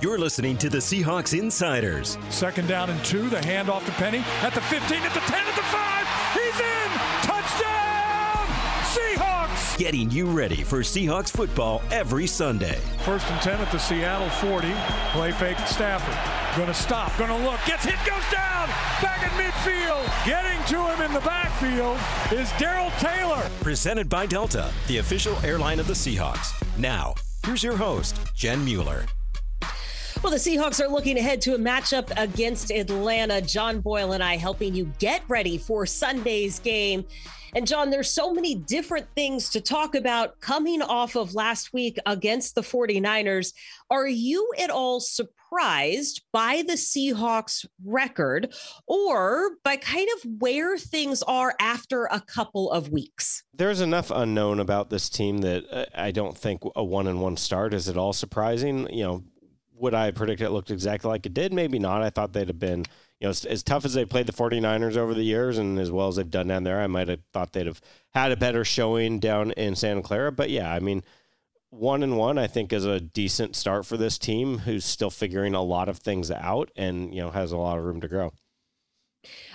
You're 0.00 0.18
listening 0.18 0.56
to 0.58 0.68
the 0.68 0.78
Seahawks 0.78 1.36
Insiders. 1.36 2.18
Second 2.30 2.68
down 2.68 2.88
and 2.88 3.04
two. 3.04 3.28
The 3.28 3.38
handoff 3.38 3.84
to 3.84 3.90
Penny 3.92 4.18
at 4.42 4.54
the 4.54 4.60
15, 4.60 5.02
at 5.02 5.12
the 5.12 5.18
10, 5.18 5.44
at 5.44 5.56
the 5.56 5.62
5. 5.62 6.06
He's 6.34 6.60
in! 6.60 6.90
Touchdown! 7.26 8.46
Seahawks! 8.94 9.76
Getting 9.76 10.08
you 10.12 10.26
ready 10.26 10.62
for 10.62 10.82
Seahawks 10.82 11.30
football 11.30 11.82
every 11.90 12.28
Sunday. 12.28 12.76
First 13.04 13.28
and 13.28 13.42
10 13.42 13.60
at 13.60 13.72
the 13.72 13.78
Seattle 13.78 14.30
40. 14.30 14.72
Play 15.10 15.32
fake 15.32 15.58
Stafford. 15.66 16.14
Gonna 16.56 16.72
stop, 16.72 17.10
gonna 17.18 17.36
look, 17.44 17.58
gets 17.66 17.84
hit, 17.84 17.98
goes 18.06 18.22
down! 18.30 18.68
Back 19.02 19.24
at 19.24 19.32
midfield! 19.32 20.06
Getting 20.24 20.64
to 20.66 20.94
him 20.94 21.02
in 21.02 21.12
the 21.12 21.26
backfield 21.26 21.98
is 22.30 22.52
Darrell 22.52 22.92
Taylor. 23.00 23.50
Presented 23.62 24.08
by 24.08 24.26
Delta, 24.26 24.72
the 24.86 24.98
official 24.98 25.36
airline 25.44 25.80
of 25.80 25.88
the 25.88 25.92
Seahawks. 25.92 26.54
Now, 26.78 27.16
here's 27.44 27.64
your 27.64 27.76
host, 27.76 28.20
Jen 28.36 28.64
Mueller. 28.64 29.04
Well, 30.20 30.32
the 30.32 30.38
Seahawks 30.38 30.84
are 30.84 30.88
looking 30.88 31.16
ahead 31.16 31.40
to 31.42 31.54
a 31.54 31.58
matchup 31.58 32.12
against 32.16 32.72
Atlanta. 32.72 33.40
John 33.40 33.80
Boyle 33.80 34.12
and 34.12 34.22
I 34.22 34.36
helping 34.36 34.74
you 34.74 34.92
get 34.98 35.22
ready 35.28 35.56
for 35.58 35.86
Sunday's 35.86 36.58
game. 36.58 37.04
And 37.54 37.68
John, 37.68 37.90
there's 37.90 38.10
so 38.10 38.34
many 38.34 38.56
different 38.56 39.06
things 39.14 39.48
to 39.50 39.60
talk 39.60 39.94
about 39.94 40.40
coming 40.40 40.82
off 40.82 41.16
of 41.16 41.34
last 41.34 41.72
week 41.72 41.98
against 42.04 42.56
the 42.56 42.62
49ers. 42.62 43.52
Are 43.90 44.08
you 44.08 44.52
at 44.58 44.70
all 44.70 44.98
surprised 45.00 46.22
by 46.32 46.64
the 46.66 46.74
Seahawks 46.74 47.64
record 47.84 48.52
or 48.88 49.52
by 49.62 49.76
kind 49.76 50.08
of 50.16 50.30
where 50.40 50.76
things 50.76 51.22
are 51.22 51.54
after 51.60 52.06
a 52.06 52.20
couple 52.20 52.72
of 52.72 52.90
weeks? 52.90 53.44
There's 53.54 53.80
enough 53.80 54.10
unknown 54.10 54.58
about 54.58 54.90
this 54.90 55.08
team 55.08 55.38
that 55.38 55.64
uh, 55.70 55.86
I 55.94 56.10
don't 56.10 56.36
think 56.36 56.62
a 56.74 56.84
one 56.84 57.06
and 57.06 57.20
one 57.22 57.36
start 57.36 57.72
is 57.72 57.88
at 57.88 57.96
all 57.96 58.12
surprising. 58.12 58.92
You 58.92 59.04
know, 59.04 59.24
would 59.78 59.94
I 59.94 60.10
predict 60.10 60.40
it 60.40 60.50
looked 60.50 60.70
exactly 60.70 61.08
like 61.08 61.26
it 61.26 61.34
did? 61.34 61.52
Maybe 61.52 61.78
not. 61.78 62.02
I 62.02 62.10
thought 62.10 62.32
they'd 62.32 62.48
have 62.48 62.58
been, 62.58 62.84
you 63.20 63.26
know, 63.26 63.30
as, 63.30 63.62
tough 63.62 63.84
as 63.84 63.94
they 63.94 64.04
played 64.04 64.26
the 64.26 64.32
49ers 64.32 64.96
over 64.96 65.14
the 65.14 65.22
years 65.22 65.58
and 65.58 65.78
as 65.78 65.90
well 65.90 66.08
as 66.08 66.16
they've 66.16 66.30
done 66.30 66.48
down 66.48 66.64
there, 66.64 66.80
I 66.80 66.86
might 66.86 67.08
have 67.08 67.20
thought 67.32 67.52
they'd 67.52 67.66
have 67.66 67.80
had 68.14 68.32
a 68.32 68.36
better 68.36 68.64
showing 68.64 69.18
down 69.20 69.52
in 69.52 69.76
Santa 69.76 70.02
Clara. 70.02 70.32
But 70.32 70.50
yeah, 70.50 70.72
I 70.72 70.80
mean, 70.80 71.02
one 71.70 72.02
and 72.02 72.16
one, 72.16 72.38
I 72.38 72.46
think, 72.46 72.72
is 72.72 72.84
a 72.84 73.00
decent 73.00 73.54
start 73.56 73.86
for 73.86 73.96
this 73.96 74.18
team 74.18 74.58
who's 74.58 74.84
still 74.84 75.10
figuring 75.10 75.54
a 75.54 75.62
lot 75.62 75.88
of 75.88 75.98
things 75.98 76.30
out 76.30 76.70
and, 76.76 77.14
you 77.14 77.20
know, 77.20 77.30
has 77.30 77.52
a 77.52 77.56
lot 77.56 77.78
of 77.78 77.84
room 77.84 78.00
to 78.00 78.08
grow. 78.08 78.32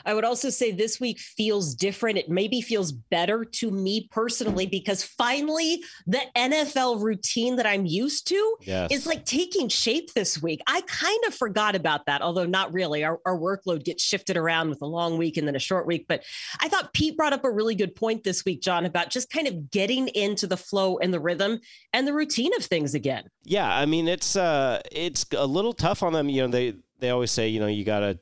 I 0.06 0.14
would 0.14 0.26
also 0.26 0.50
say 0.50 0.72
this 0.72 1.00
week 1.00 1.20
feels 1.20 1.76
different. 1.76 2.18
It 2.18 2.30
maybe 2.30 2.62
feels 2.62 2.92
better 2.92 3.46
to 3.46 3.72
me 3.72 4.08
personally 4.12 4.66
because 4.66 5.04
finally 5.04 5.84
the 6.06 6.22
NFL 6.36 7.02
routine 7.02 7.56
that 7.56 7.66
I'm 7.66 7.86
used 7.86 8.28
to 8.28 8.56
yes. 8.62 8.92
is 8.92 9.06
like 9.06 9.26
taking 9.26 9.70
shape 9.70 10.14
this 10.14 10.42
week. 10.42 10.62
I 10.68 10.82
kind 10.88 11.20
of 11.28 11.34
forgot 11.34 11.76
about 11.76 12.06
that, 12.08 12.22
although 12.22 12.46
not 12.46 12.74
really. 12.74 13.04
Our, 13.04 13.20
our 13.26 13.38
workload 13.38 13.84
gets 13.84 14.04
shifted 14.04 14.38
around 14.38 14.70
with 14.70 14.82
a 14.82 14.86
long 14.86 15.18
week 15.18 15.38
and 15.38 15.48
then 15.48 15.56
a 15.56 15.60
short 15.60 15.88
week. 15.88 16.06
But 16.08 16.24
I 16.60 16.68
thought 16.68 16.94
Pete 16.94 17.16
brought 17.16 17.34
up 17.34 17.46
a 17.46 17.52
really 17.52 17.76
good 17.76 17.96
point 17.96 18.24
this 18.24 18.44
week, 18.46 18.62
John, 18.62 18.86
about 18.86 19.10
just 19.10 19.30
kind 19.30 19.48
of 19.48 19.72
getting 19.72 20.10
into 20.10 20.48
the 20.48 20.58
flow 20.58 20.98
and 20.98 21.14
the 21.14 21.20
rhythm 21.20 21.60
and 21.94 22.08
the 22.08 22.14
routine 22.14 22.52
of 22.58 22.66
things 22.66 22.94
again. 22.94 23.26
Yeah, 23.44 23.74
I 23.74 23.86
mean 23.86 24.08
it's 24.08 24.36
uh 24.36 24.82
it's 24.92 25.26
a 25.36 25.46
little 25.46 25.74
tough 25.74 26.04
on 26.04 26.14
them. 26.14 26.30
You 26.30 26.44
know, 26.44 26.48
they 26.50 26.76
they 27.00 27.10
always 27.10 27.32
say, 27.32 27.50
you 27.50 27.60
know, 27.60 27.68
you 27.68 27.84
gotta 27.84 28.20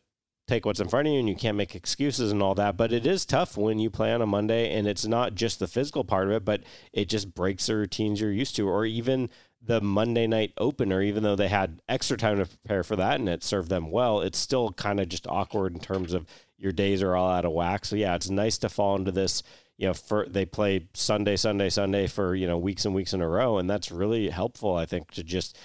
take 0.52 0.66
what's 0.66 0.82
in 0.82 0.90
front 0.90 1.08
of 1.08 1.14
you 1.14 1.20
and 1.20 1.30
you 1.30 1.36
can't 1.36 1.58
make 1.58 1.76
excuses 1.76 2.32
and 2.32 2.44
all 2.44 2.56
that. 2.56 2.76
But 2.76 2.92
it 2.92 3.06
is 3.06 3.26
tough 3.26 3.56
when 3.56 3.80
you 3.80 3.90
play 3.90 4.12
on 4.12 4.22
a 4.22 4.26
Monday 4.26 4.76
and 4.76 4.86
it's 4.86 5.06
not 5.06 5.34
just 5.34 5.60
the 5.60 5.68
physical 5.68 6.04
part 6.04 6.28
of 6.28 6.34
it, 6.34 6.46
but 6.46 6.64
it 6.92 7.08
just 7.08 7.34
breaks 7.34 7.68
the 7.68 7.76
routines 7.76 8.20
you're 8.20 8.32
used 8.32 8.56
to, 8.58 8.68
or 8.68 8.86
even 8.86 9.30
the 9.64 9.80
Monday 9.80 10.28
night 10.28 10.52
opener, 10.58 11.02
even 11.02 11.24
though 11.24 11.36
they 11.36 11.48
had 11.48 11.82
extra 11.88 12.18
time 12.18 12.38
to 12.38 12.46
prepare 12.46 12.84
for 12.84 12.96
that 12.96 13.20
and 13.20 13.30
it 13.30 13.44
served 13.44 13.70
them 13.70 13.92
well, 13.92 14.22
it's 14.22 14.40
still 14.40 14.72
kind 14.74 15.00
of 15.00 15.08
just 15.08 15.28
awkward 15.28 15.74
in 15.74 15.80
terms 15.80 16.14
of 16.14 16.26
your 16.58 16.72
days 16.72 17.02
are 17.02 17.16
all 17.16 17.32
out 17.32 17.46
of 17.46 17.54
whack. 17.54 17.86
So 17.86 17.96
yeah, 17.96 18.16
it's 18.16 18.30
nice 18.30 18.58
to 18.60 18.70
fall 18.70 18.96
into 18.96 19.12
this. 19.12 19.44
You 19.78 19.88
know, 19.88 19.94
for 19.94 20.28
they 20.28 20.46
play 20.46 20.88
Sunday, 20.94 21.36
Sunday, 21.36 21.70
Sunday 21.70 22.06
for 22.06 22.36
you 22.36 22.46
know 22.46 22.58
weeks 22.58 22.86
and 22.86 22.94
weeks 22.94 23.14
in 23.14 23.22
a 23.22 23.28
row, 23.28 23.58
and 23.58 23.68
that's 23.68 23.92
really 23.92 24.30
helpful. 24.30 24.76
I 24.76 24.86
think 24.86 25.10
to 25.12 25.24
just 25.24 25.58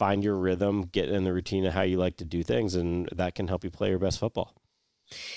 find 0.00 0.24
your 0.24 0.36
rhythm, 0.36 0.84
get 0.84 1.10
in 1.10 1.24
the 1.24 1.32
routine 1.32 1.66
of 1.66 1.74
how 1.74 1.82
you 1.82 1.98
like 1.98 2.16
to 2.16 2.24
do 2.24 2.42
things, 2.42 2.74
and 2.74 3.06
that 3.12 3.34
can 3.34 3.48
help 3.48 3.62
you 3.62 3.70
play 3.70 3.90
your 3.90 3.98
best 3.98 4.18
football. 4.18 4.54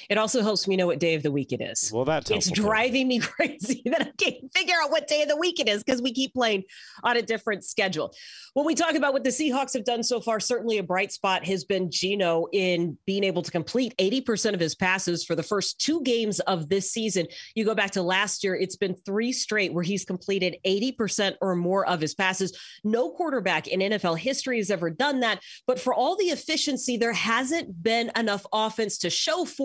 It 0.09 0.17
also 0.17 0.41
helps 0.41 0.67
me 0.67 0.75
know 0.75 0.87
what 0.87 0.99
day 0.99 1.15
of 1.15 1.23
the 1.23 1.31
week 1.31 1.51
it 1.51 1.61
is. 1.61 1.91
Well, 1.93 2.05
that's 2.05 2.29
it's 2.29 2.51
driving 2.51 3.07
me 3.07 3.19
crazy 3.19 3.81
that 3.85 4.01
I 4.01 4.11
can't 4.17 4.53
figure 4.53 4.75
out 4.81 4.91
what 4.91 5.07
day 5.07 5.23
of 5.23 5.29
the 5.29 5.37
week 5.37 5.59
it 5.59 5.67
is 5.67 5.83
because 5.83 6.01
we 6.01 6.13
keep 6.13 6.33
playing 6.33 6.63
on 7.03 7.17
a 7.17 7.21
different 7.21 7.63
schedule. 7.63 8.13
When 8.53 8.65
we 8.65 8.75
talk 8.75 8.93
about 8.93 9.13
what 9.13 9.23
the 9.23 9.31
Seahawks 9.31 9.73
have 9.73 9.83
done 9.83 10.03
so 10.03 10.21
far, 10.21 10.39
certainly 10.39 10.77
a 10.77 10.83
bright 10.83 11.11
spot 11.11 11.43
has 11.45 11.63
been 11.63 11.89
Geno 11.89 12.45
in 12.53 12.97
being 13.05 13.23
able 13.23 13.41
to 13.41 13.49
complete 13.49 13.95
80% 13.97 14.53
of 14.53 14.59
his 14.59 14.75
passes 14.75 15.25
for 15.25 15.35
the 15.35 15.41
first 15.41 15.79
two 15.79 16.01
games 16.01 16.39
of 16.41 16.69
this 16.69 16.91
season. 16.91 17.25
You 17.55 17.65
go 17.65 17.73
back 17.73 17.91
to 17.91 18.03
last 18.03 18.43
year, 18.43 18.55
it's 18.55 18.75
been 18.75 18.95
three 18.95 19.31
straight 19.31 19.73
where 19.73 19.83
he's 19.83 20.05
completed 20.05 20.57
80% 20.65 21.35
or 21.41 21.55
more 21.55 21.87
of 21.87 21.99
his 21.99 22.13
passes. 22.13 22.55
No 22.83 23.09
quarterback 23.09 23.67
in 23.67 23.79
NFL 23.79 24.19
history 24.19 24.57
has 24.57 24.69
ever 24.69 24.91
done 24.91 25.21
that. 25.21 25.41
But 25.65 25.79
for 25.79 25.93
all 25.93 26.15
the 26.15 26.25
efficiency, 26.25 26.97
there 26.97 27.13
hasn't 27.13 27.81
been 27.81 28.11
enough 28.15 28.45
offense 28.53 28.99
to 28.99 29.09
show 29.09 29.45
for 29.45 29.62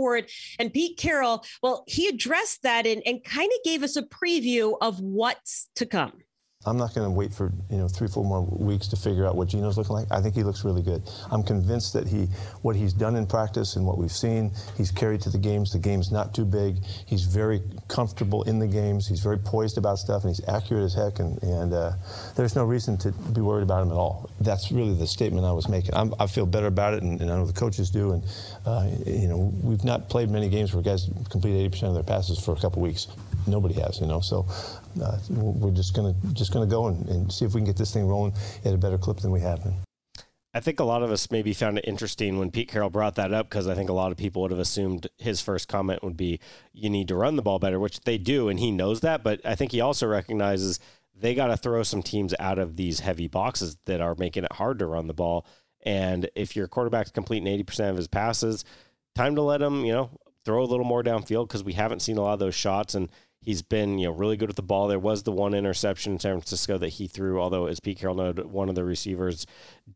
And 0.59 0.73
Pete 0.73 0.97
Carroll, 0.97 1.45
well, 1.63 1.85
he 1.87 2.09
addressed 2.09 2.63
that 2.63 2.87
and, 2.87 3.03
and 3.07 3.23
kind 3.23 3.51
of 3.53 3.65
gave 3.65 3.83
us 3.83 3.97
a 3.97 4.03
preview 4.03 4.77
of 4.81 5.01
what's 5.01 5.69
to 5.77 5.87
come. 5.87 6.13
I'm 6.67 6.77
not 6.77 6.93
going 6.93 7.07
to 7.07 7.11
wait 7.11 7.33
for 7.33 7.53
you 7.71 7.77
know 7.77 7.87
three, 7.87 8.09
four 8.09 8.25
more 8.25 8.43
weeks 8.43 8.89
to 8.89 8.97
figure 8.97 9.25
out 9.25 9.37
what 9.37 9.47
Geno's 9.47 9.79
looking 9.79 9.95
like. 9.95 10.09
I 10.11 10.21
think 10.21 10.35
he 10.35 10.43
looks 10.43 10.65
really 10.65 10.83
good. 10.83 11.09
I'm 11.31 11.45
convinced 11.45 11.93
that 11.93 12.09
he, 12.09 12.27
what 12.63 12.75
he's 12.75 12.93
done 12.93 13.15
in 13.15 13.29
practice 13.29 13.77
and 13.77 13.87
what 13.87 13.97
we've 13.97 14.11
seen, 14.11 14.51
he's 14.77 14.91
carried 14.91 15.21
to 15.23 15.31
the 15.31 15.39
games. 15.39 15.73
The 15.73 15.79
game's 15.79 16.11
not 16.11 16.35
too 16.35 16.45
big. 16.45 16.83
He's 17.07 17.23
very 17.23 17.63
comfortable 17.87 18.43
in 18.43 18.59
the 18.59 18.67
games. 18.67 19.07
He's 19.07 19.21
very 19.21 19.39
poised 19.39 19.79
about 19.79 20.01
stuff, 20.01 20.25
and 20.25 20.35
he's 20.35 20.47
accurate 20.49 20.83
as 20.83 20.95
heck. 20.95 21.21
And, 21.21 21.41
and 21.45 21.73
uh, 21.73 21.93
there's 22.35 22.57
no 22.57 22.65
reason 22.65 22.97
to 22.99 23.13
be 23.13 23.41
worried 23.41 23.63
about 23.63 23.85
him 23.85 23.93
at 23.93 23.97
all. 23.97 24.29
That's 24.41 24.73
really 24.73 24.95
the 24.95 25.07
statement 25.07 25.47
I 25.47 25.53
was 25.53 25.69
making. 25.69 25.95
I'm, 25.95 26.13
i 26.19 26.27
feel 26.27 26.45
better 26.45 26.67
about 26.67 26.93
it, 26.93 27.05
and, 27.05 27.21
and, 27.21 27.31
I 27.31 27.37
know 27.37 27.47
the 27.47 27.53
coaches 27.53 27.89
do. 27.89 28.15
And 28.15 28.25
uh, 28.67 28.91
you 29.07 29.29
know, 29.29 29.53
we've 29.63 29.85
not 29.85 30.09
played 30.09 30.29
many 30.29 30.49
games 30.49 30.75
where 30.75 30.83
guys 30.83 31.09
complete 31.31 31.71
80% 31.71 31.85
of 31.85 31.95
their 31.95 32.03
passes 32.03 32.45
for 32.45 32.53
a 32.53 32.61
couple 32.61 32.83
weeks. 32.83 33.07
Nobody 33.47 33.75
has, 33.75 34.01
you 34.01 34.07
know. 34.07 34.21
So 34.21 34.47
uh, 35.03 35.19
we're 35.31 35.71
just 35.71 35.95
gonna 35.95 36.15
just 36.33 36.53
gonna 36.53 36.67
go 36.67 36.89
and, 36.89 37.09
and, 37.09 37.33
see 37.33 37.45
if 37.45 37.55
we 37.55 37.61
can 37.61 37.67
get 37.67 37.77
this 37.77 37.93
thing 37.93 38.07
rolling 38.07 38.33
at 38.65 38.75
a 38.75 38.79
better 38.79 38.99
clip 38.99 39.19
than 39.19 39.31
we 39.31 39.41
have 39.41 39.63
been. 39.63 39.77
I 40.55 40.61
think 40.61 40.81
a 40.81 40.85
lot 40.85 41.03
of 41.03 41.11
us 41.11 41.31
maybe 41.31 41.53
found 41.53 41.79
it 41.79 41.85
interesting 41.87 42.39
when 42.39 42.51
Pete 42.51 42.69
Carroll 42.69 42.91
brought 42.91 43.17
that 43.17 43.33
up 43.33 43.49
because 43.49 43.69
I 43.69 43.75
think 43.75 43.91
a 43.91 43.95
lot 43.95 44.13
of 44.13 44.19
people 44.19 44.43
would 44.43 44.51
have 44.51 44.61
assumed 44.61 45.07
his 45.19 45.41
first 45.41 45.69
comment 45.69 46.03
would 46.03 46.17
be, 46.17 46.41
"You 46.73 46.91
need 46.91 47.09
to 47.09 47.15
run 47.15 47.37
the 47.37 47.43
ball 47.43 47.59
better," 47.59 47.79
which 47.79 48.01
they 48.01 48.19
do, 48.19 48.49
and 48.49 48.59
he 48.59 48.71
knows 48.71 49.01
that. 49.01 49.23
But 49.23 49.41
I 49.45 49.55
think 49.55 49.73
he 49.73 49.81
also 49.81 50.07
recognizes 50.07 50.81
they 51.15 51.35
got 51.35 51.49
to 51.49 51.57
throw 51.57 51.83
some 51.83 52.03
teams 52.03 52.35
out 52.39 52.59
of 52.59 52.77
these 52.77 53.01
heavy 53.01 53.29
boxes 53.29 53.77
that 53.87 54.01
are 54.01 54.15
making 54.17 54.45
it 54.45 54.53
hard 54.53 54.79
to 54.79 54.87
run 54.87 55.07
the 55.07 55.15
ball. 55.15 55.47
And 55.83 56.31
if 56.35 56.57
your 56.57 56.69
quarterback's 56.69 57.11
completing 57.11 57.47
eighty 57.47 57.63
percent 57.65 57.91
of 57.91 57.97
his 57.97 58.09
passes, 58.09 58.65
time 59.15 59.35
to 59.35 59.43
let 59.43 59.61
him, 59.61 59.85
you 59.85 59.93
know, 59.93 60.11
throw 60.45 60.63
a 60.63 60.67
little 60.67 60.85
more 60.85 61.03
downfield 61.03 61.47
because 61.47 61.63
we 61.63 61.75
haven't 61.75 62.01
seen 62.01 62.17
a 62.17 62.23
lot 62.23 62.33
of 62.33 62.39
those 62.39 62.55
shots 62.55 62.95
and 62.95 63.11
He's 63.41 63.63
been, 63.63 63.99
you 63.99 64.09
know, 64.09 64.13
really 64.13 64.37
good 64.37 64.49
with 64.49 64.57
the 64.57 64.63
ball. 64.63 64.89
There 64.89 64.99
was 64.99 65.23
the 65.23 65.33
one 65.33 65.55
interception 65.55 66.15
in 66.15 66.19
San 66.19 66.33
Francisco 66.33 66.77
that 66.79 66.89
he 66.89 67.07
threw, 67.07 67.41
although 67.41 67.67
as 67.67 67.81
Pete 67.81 67.99
Carroll 67.99 68.17
noted, 68.17 68.47
one 68.47 68.69
of 68.69 68.75
the 68.75 68.85
receivers 68.85 69.47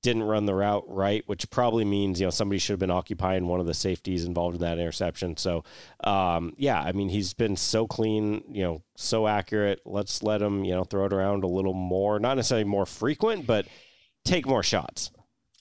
didn't 0.00 0.22
run 0.22 0.46
the 0.46 0.54
route 0.54 0.84
right, 0.86 1.22
which 1.26 1.50
probably 1.50 1.84
means, 1.84 2.20
you 2.20 2.26
know, 2.26 2.30
somebody 2.30 2.58
should 2.58 2.74
have 2.74 2.78
been 2.78 2.90
occupying 2.90 3.48
one 3.48 3.60
of 3.60 3.66
the 3.66 3.74
safeties 3.74 4.24
involved 4.24 4.54
in 4.54 4.62
that 4.62 4.78
interception. 4.78 5.36
So, 5.36 5.64
um, 6.04 6.54
yeah, 6.56 6.80
I 6.80 6.92
mean, 6.92 7.08
he's 7.08 7.34
been 7.34 7.56
so 7.56 7.86
clean, 7.86 8.44
you 8.48 8.62
know, 8.62 8.82
so 8.96 9.26
accurate. 9.26 9.80
Let's 9.84 10.22
let 10.22 10.40
him, 10.40 10.64
you 10.64 10.74
know, 10.74 10.84
throw 10.84 11.06
it 11.06 11.12
around 11.12 11.42
a 11.42 11.48
little 11.48 11.74
more, 11.74 12.20
not 12.20 12.36
necessarily 12.36 12.64
more 12.64 12.86
frequent, 12.86 13.46
but 13.46 13.66
take 14.24 14.46
more 14.46 14.62
shots. 14.62 15.10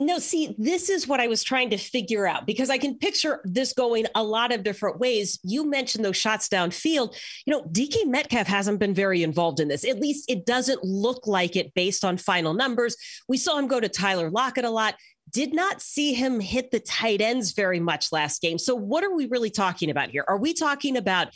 No, 0.02 0.18
see, 0.18 0.56
this 0.58 0.90
is 0.90 1.08
what 1.08 1.20
I 1.20 1.28
was 1.28 1.44
trying 1.44 1.70
to 1.70 1.78
figure 1.78 2.26
out 2.26 2.48
because 2.48 2.72
I 2.72 2.80
can 2.80 2.98
picture 2.98 3.40
this 3.44 3.72
going 3.72 4.08
a 4.16 4.24
lot 4.24 4.52
of 4.52 4.64
different 4.64 5.00
ways. 5.00 5.40
You 5.44 5.64
mentioned 5.70 6.04
those 6.04 6.18
shots 6.18 6.50
downfield. 6.50 7.16
You 7.46 7.52
know, 7.52 7.62
DK 7.66 8.08
Metcalf 8.08 8.48
hasn't 8.48 8.80
been 8.80 8.96
very 8.96 9.22
involved 9.22 9.60
in 9.60 9.68
this. 9.68 9.86
At 9.86 10.00
least 10.00 10.28
it 10.28 10.48
doesn't 10.48 10.84
look 10.84 11.28
like 11.28 11.56
it 11.56 11.76
based 11.76 12.04
on 12.04 12.18
final 12.18 12.56
numbers. 12.56 12.96
We 13.30 13.38
saw 13.38 13.60
him 13.60 13.68
go 13.68 13.80
to 13.80 13.88
Tyler 13.88 14.32
Lockett 14.32 14.66
a 14.66 14.72
lot. 14.72 14.96
Did 15.30 15.54
not 15.54 15.84
see 15.84 16.16
him 16.16 16.40
hit 16.40 16.72
the 16.72 16.80
tight 16.80 17.22
ends 17.22 17.52
very 17.52 17.80
much 17.80 18.12
last 18.12 18.42
game. 18.42 18.58
So, 18.58 18.74
what 18.74 19.04
are 19.04 19.14
we 19.16 19.28
really 19.28 19.52
talking 19.52 19.92
about 19.92 20.10
here? 20.10 20.26
Are 20.28 20.40
we 20.40 20.56
talking 20.56 20.98
about 20.98 21.28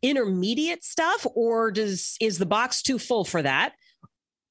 intermediate 0.00 0.82
stuff, 0.82 1.26
or 1.34 1.70
does 1.70 2.16
is 2.22 2.38
the 2.38 2.46
box 2.46 2.80
too 2.80 2.98
full 2.98 3.26
for 3.26 3.42
that? 3.42 3.74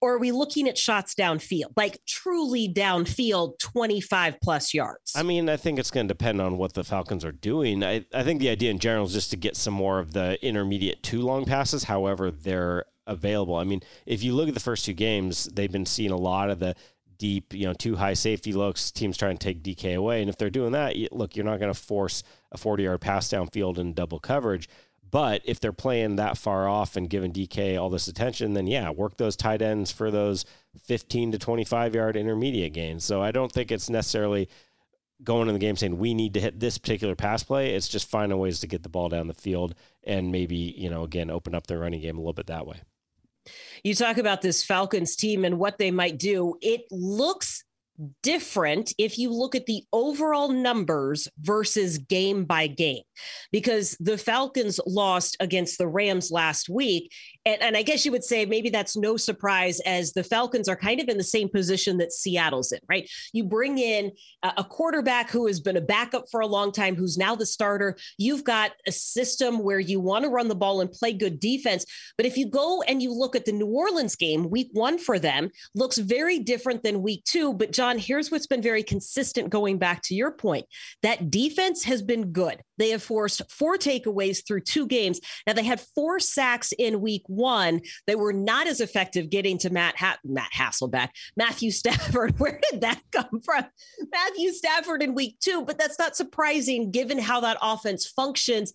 Or 0.04 0.16
are 0.16 0.20
we 0.20 0.34
looking 0.34 0.68
at 0.68 0.78
shots 0.78 1.16
downfield, 1.16 1.72
like 1.78 1.98
truly 2.06 2.68
downfield, 2.68 3.58
25 3.60 4.36
plus 4.42 4.74
yards? 4.74 5.14
I 5.16 5.24
mean, 5.24 5.48
I 5.48 5.56
think 5.56 5.80
it's 5.80 5.92
going 5.92 6.10
to 6.10 6.14
depend 6.14 6.42
on 6.42 6.58
what 6.58 6.74
the 6.74 6.84
Falcons 6.84 7.24
are 7.24 7.32
doing. 7.32 7.86
I, 7.86 8.06
I 8.14 8.24
think 8.24 8.42
the 8.42 8.50
idea 8.50 8.70
in 8.70 8.80
general 8.80 9.06
is 9.06 9.14
just 9.14 9.30
to 9.30 9.38
get 9.38 9.56
some 9.56 9.74
more 9.74 10.00
of 10.00 10.12
the 10.12 10.38
intermediate 10.46 11.04
two 11.04 11.22
long 11.22 11.46
passes, 11.46 11.86
however, 11.86 12.32
they're 12.32 12.84
available. 13.08 13.56
I 13.56 13.64
mean, 13.64 13.82
if 14.06 14.24
you 14.24 14.34
look 14.34 14.50
at 14.50 14.56
the 14.56 14.60
first 14.60 14.84
two 14.84 14.92
games, 14.92 15.46
they've 15.46 15.72
been 15.72 15.86
seeing 15.86 16.12
a 16.12 16.18
lot 16.18 16.50
of 16.50 16.60
the 16.60 16.76
deep, 17.18 17.54
you 17.54 17.66
know, 17.66 17.74
too 17.74 17.96
high 17.96 18.14
safety 18.14 18.52
looks, 18.52 18.92
teams 18.92 19.16
trying 19.16 19.38
to 19.38 19.54
take 19.54 19.64
DK 19.64 19.96
away. 19.96 20.20
And 20.20 20.30
if 20.30 20.38
they're 20.38 20.50
doing 20.50 20.74
that, 20.74 20.98
look, 21.14 21.38
you're 21.38 21.46
not 21.46 21.62
going 21.62 21.74
to 21.74 21.80
force 21.80 22.24
a 22.52 22.58
40 22.58 22.84
yard 22.84 23.00
pass 23.00 23.30
downfield 23.30 23.78
in 23.78 23.94
double 23.94 24.20
coverage. 24.20 24.68
But 25.14 25.44
if 25.46 25.60
they're 25.60 25.72
playing 25.72 26.16
that 26.16 26.40
far 26.40 26.68
off 26.68 26.96
and 26.96 27.08
giving 27.08 27.32
DK 27.32 27.80
all 27.80 27.92
this 27.92 28.08
attention, 28.08 28.56
then 28.56 28.66
yeah, 28.66 28.90
work 28.90 29.18
those 29.18 29.36
tight 29.36 29.62
ends 29.62 29.92
for 29.92 30.10
those 30.10 30.44
15 30.86 31.34
to 31.34 31.38
25 31.38 31.94
yard 31.94 32.18
intermediate 32.18 32.74
gains. 32.74 33.06
So 33.06 33.22
I 33.22 33.30
don't 33.30 33.52
think 33.52 33.72
it's 33.72 33.92
necessarily 33.92 34.50
going 35.24 35.50
in 35.50 35.54
the 35.54 35.60
game 35.60 35.76
saying 35.76 36.00
we 36.00 36.16
need 36.16 36.34
to 36.34 36.40
hit 36.40 36.60
this 36.60 36.80
particular 36.80 37.16
pass 37.16 37.44
play. 37.44 37.76
It's 37.76 37.88
just 37.88 38.10
finding 38.10 38.40
ways 38.40 38.60
to 38.62 38.68
get 38.68 38.82
the 38.82 38.90
ball 38.90 39.08
down 39.08 39.28
the 39.28 39.36
field 39.36 39.76
and 40.04 40.32
maybe, 40.32 40.56
you 40.56 40.90
know, 40.90 41.04
again, 41.04 41.30
open 41.30 41.54
up 41.54 41.68
their 41.68 41.78
running 41.78 42.02
game 42.02 42.18
a 42.18 42.20
little 42.20 42.34
bit 42.34 42.48
that 42.48 42.66
way. 42.66 42.82
You 43.84 43.94
talk 43.94 44.18
about 44.18 44.42
this 44.42 44.64
Falcons 44.64 45.16
team 45.16 45.46
and 45.46 45.60
what 45.60 45.78
they 45.78 45.92
might 45.92 46.18
do. 46.18 46.56
It 46.60 46.86
looks 46.90 47.66
different 48.22 48.94
if 48.98 49.18
you 49.18 49.32
look 49.32 49.56
at 49.56 49.66
the 49.66 49.84
overall 49.94 50.50
numbers 50.50 51.28
versus 51.40 51.98
game 51.98 52.46
by 52.46 52.68
game. 52.68 53.04
Because 53.52 53.96
the 54.00 54.18
Falcons 54.18 54.80
lost 54.86 55.38
against 55.40 55.78
the 55.78 55.88
Rams 55.88 56.32
last 56.32 56.70
week 56.70 57.12
and, 57.46 57.62
and, 57.62 57.78
I 57.78 57.82
guess 57.82 58.06
you 58.06 58.12
would 58.12 58.24
say 58.24 58.46
maybe 58.46 58.70
that's 58.70 58.96
no 58.96 59.18
surprise 59.18 59.80
as 59.82 60.14
the 60.14 60.24
Falcons 60.24 60.70
are 60.70 60.76
kind 60.76 61.02
of 61.02 61.10
in 61.10 61.18
the 61.18 61.24
same 61.24 61.50
position 61.50 61.98
that 61.98 62.14
Seattle's 62.14 62.72
in, 62.72 62.80
right? 62.88 63.10
You 63.34 63.44
bring 63.44 63.78
in 63.78 64.12
a 64.44 64.64
quarterback 64.64 65.30
who 65.30 65.48
has 65.48 65.60
been 65.60 65.78
a 65.78 65.82
backup 65.82 66.26
for 66.32 66.40
a 66.40 66.48
long 66.48 66.72
time, 66.72 66.96
who's 66.96 67.18
now 67.18 67.36
the 67.36 67.46
starter. 67.46 67.98
You've 68.18 68.44
got 68.44 68.72
a 68.88 68.92
system 68.92 69.60
where 69.60 69.80
you 69.80 70.00
want 70.00 70.24
to 70.24 70.30
run 70.30 70.48
the 70.48 70.56
ball 70.56 70.82
and 70.82 70.92
play 70.92 71.14
good 71.14 71.40
defense. 71.40 71.86
But 72.18 72.26
if 72.26 72.38
you 72.38 72.48
go 72.48 72.82
and 72.84 73.02
you 73.02 73.14
look 73.14 73.36
at 73.36 73.46
the 73.46 73.52
New 73.52 73.68
Orleans 73.68 74.16
game, 74.16 74.50
week 74.50 74.70
one 74.74 74.98
for 74.98 75.20
them 75.20 75.50
looks 75.76 75.98
very 75.98 76.40
different 76.40 76.84
than 76.84 77.02
week 77.02 77.24
two. 77.26 77.54
But 77.54 77.72
John, 77.72 77.98
here's 77.98 78.32
what's 78.32 78.48
been 78.48 78.62
very 78.62 78.84
consistent 78.84 79.50
going 79.50 79.78
back 79.78 80.02
to 80.04 80.16
your 80.16 80.32
point 80.32 80.66
that 81.02 81.30
defense 81.30 81.84
has 81.84 82.02
been 82.02 82.32
good. 82.32 82.62
They 82.78 82.90
have 82.90 83.04
forced 83.04 83.42
four 83.52 83.78
takeaways 83.78 84.46
through 84.46 84.62
two 84.62 84.88
games. 84.88 85.20
Now 85.46 85.54
they 85.54 85.64
had 85.64 85.80
four 85.80 86.20
sacks 86.20 86.74
in 86.78 87.02
week 87.02 87.24
one. 87.36 87.82
They 88.08 88.16
were 88.16 88.34
not 88.34 88.68
as 88.68 88.82
effective 88.82 89.30
getting 89.30 89.58
to 89.60 89.70
Matt 89.70 89.98
ha- 89.98 90.20
Matt 90.24 90.52
Hasselbeck, 90.56 91.10
Matthew 91.36 91.72
Stafford. 91.72 92.36
Where 92.40 92.60
did 92.72 92.82
that 92.82 93.02
come 93.12 93.42
from? 93.44 93.66
Matthew 94.12 94.52
Stafford 94.52 95.02
in 95.02 95.14
week 95.14 95.38
two, 95.40 95.64
but 95.64 95.78
that's 95.78 96.00
not 96.00 96.16
surprising 96.16 96.92
given 96.92 97.18
how 97.18 97.40
that 97.42 97.58
offense 97.62 98.08
functions. 98.08 98.74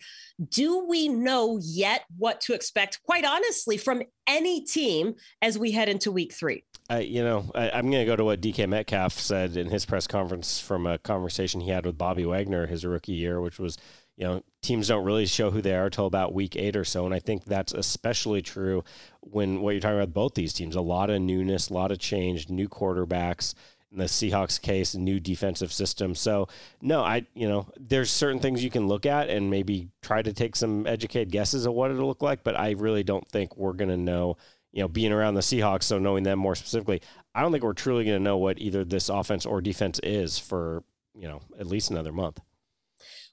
Do 0.50 0.86
we 0.86 1.08
know 1.08 1.58
yet 1.60 2.04
what 2.16 2.40
to 2.42 2.54
expect, 2.54 3.02
quite 3.02 3.24
honestly, 3.24 3.76
from 3.76 4.02
any 4.26 4.64
team 4.64 5.14
as 5.42 5.58
we 5.58 5.72
head 5.72 5.88
into 5.88 6.12
week 6.12 6.32
three? 6.32 6.64
Uh, 6.90 6.96
you 6.96 7.22
know, 7.22 7.50
I, 7.54 7.78
am 7.78 7.90
going 7.90 8.02
to 8.02 8.06
go 8.06 8.16
to 8.16 8.24
what 8.24 8.40
DK 8.40 8.66
Metcalf 8.66 9.12
said 9.12 9.56
in 9.56 9.68
his 9.68 9.84
press 9.84 10.06
conference 10.06 10.58
from 10.58 10.86
a 10.86 10.96
conversation 10.98 11.60
he 11.60 11.70
had 11.70 11.84
with 11.84 11.98
Bobby 11.98 12.24
Wagner 12.24 12.66
his 12.66 12.84
rookie 12.84 13.12
year, 13.12 13.40
which 13.40 13.58
was, 13.58 13.76
you 14.18 14.24
know, 14.26 14.42
teams 14.62 14.88
don't 14.88 15.04
really 15.04 15.26
show 15.26 15.52
who 15.52 15.62
they 15.62 15.76
are 15.76 15.86
until 15.86 16.06
about 16.06 16.34
week 16.34 16.56
eight 16.56 16.74
or 16.74 16.84
so. 16.84 17.06
And 17.06 17.14
I 17.14 17.20
think 17.20 17.44
that's 17.44 17.72
especially 17.72 18.42
true 18.42 18.82
when 19.20 19.60
what 19.60 19.70
you're 19.70 19.80
talking 19.80 19.96
about 19.96 20.12
both 20.12 20.34
these 20.34 20.52
teams. 20.52 20.74
A 20.74 20.80
lot 20.80 21.08
of 21.08 21.22
newness, 21.22 21.68
a 21.68 21.74
lot 21.74 21.92
of 21.92 22.00
change, 22.00 22.50
new 22.50 22.68
quarterbacks. 22.68 23.54
In 23.90 23.96
the 23.96 24.04
Seahawks 24.04 24.60
case, 24.60 24.94
new 24.94 25.18
defensive 25.18 25.72
system. 25.72 26.14
So 26.14 26.48
no, 26.82 27.00
I 27.00 27.26
you 27.32 27.48
know 27.48 27.68
there's 27.78 28.10
certain 28.10 28.38
things 28.38 28.62
you 28.62 28.68
can 28.68 28.86
look 28.86 29.06
at 29.06 29.30
and 29.30 29.48
maybe 29.48 29.88
try 30.02 30.20
to 30.20 30.32
take 30.34 30.56
some 30.56 30.86
educated 30.86 31.30
guesses 31.30 31.64
of 31.64 31.72
what 31.72 31.90
it'll 31.90 32.06
look 32.06 32.20
like, 32.20 32.44
but 32.44 32.58
I 32.58 32.72
really 32.72 33.02
don't 33.02 33.26
think 33.28 33.56
we're 33.56 33.72
going 33.72 33.88
to 33.88 33.96
know 33.96 34.36
you 34.72 34.82
know, 34.82 34.88
being 34.88 35.12
around 35.12 35.34
the 35.34 35.40
Seahawks, 35.40 35.84
so 35.84 35.98
knowing 35.98 36.24
them 36.24 36.38
more 36.38 36.54
specifically, 36.54 37.00
I 37.34 37.40
don't 37.40 37.50
think 37.52 37.64
we're 37.64 37.72
truly 37.72 38.04
going 38.04 38.18
to 38.18 38.22
know 38.22 38.36
what 38.36 38.58
either 38.58 38.84
this 38.84 39.08
offense 39.08 39.46
or 39.46 39.62
defense 39.62 39.98
is 40.02 40.38
for, 40.38 40.84
you 41.14 41.26
know, 41.26 41.40
at 41.58 41.66
least 41.66 41.90
another 41.90 42.12
month. 42.12 42.38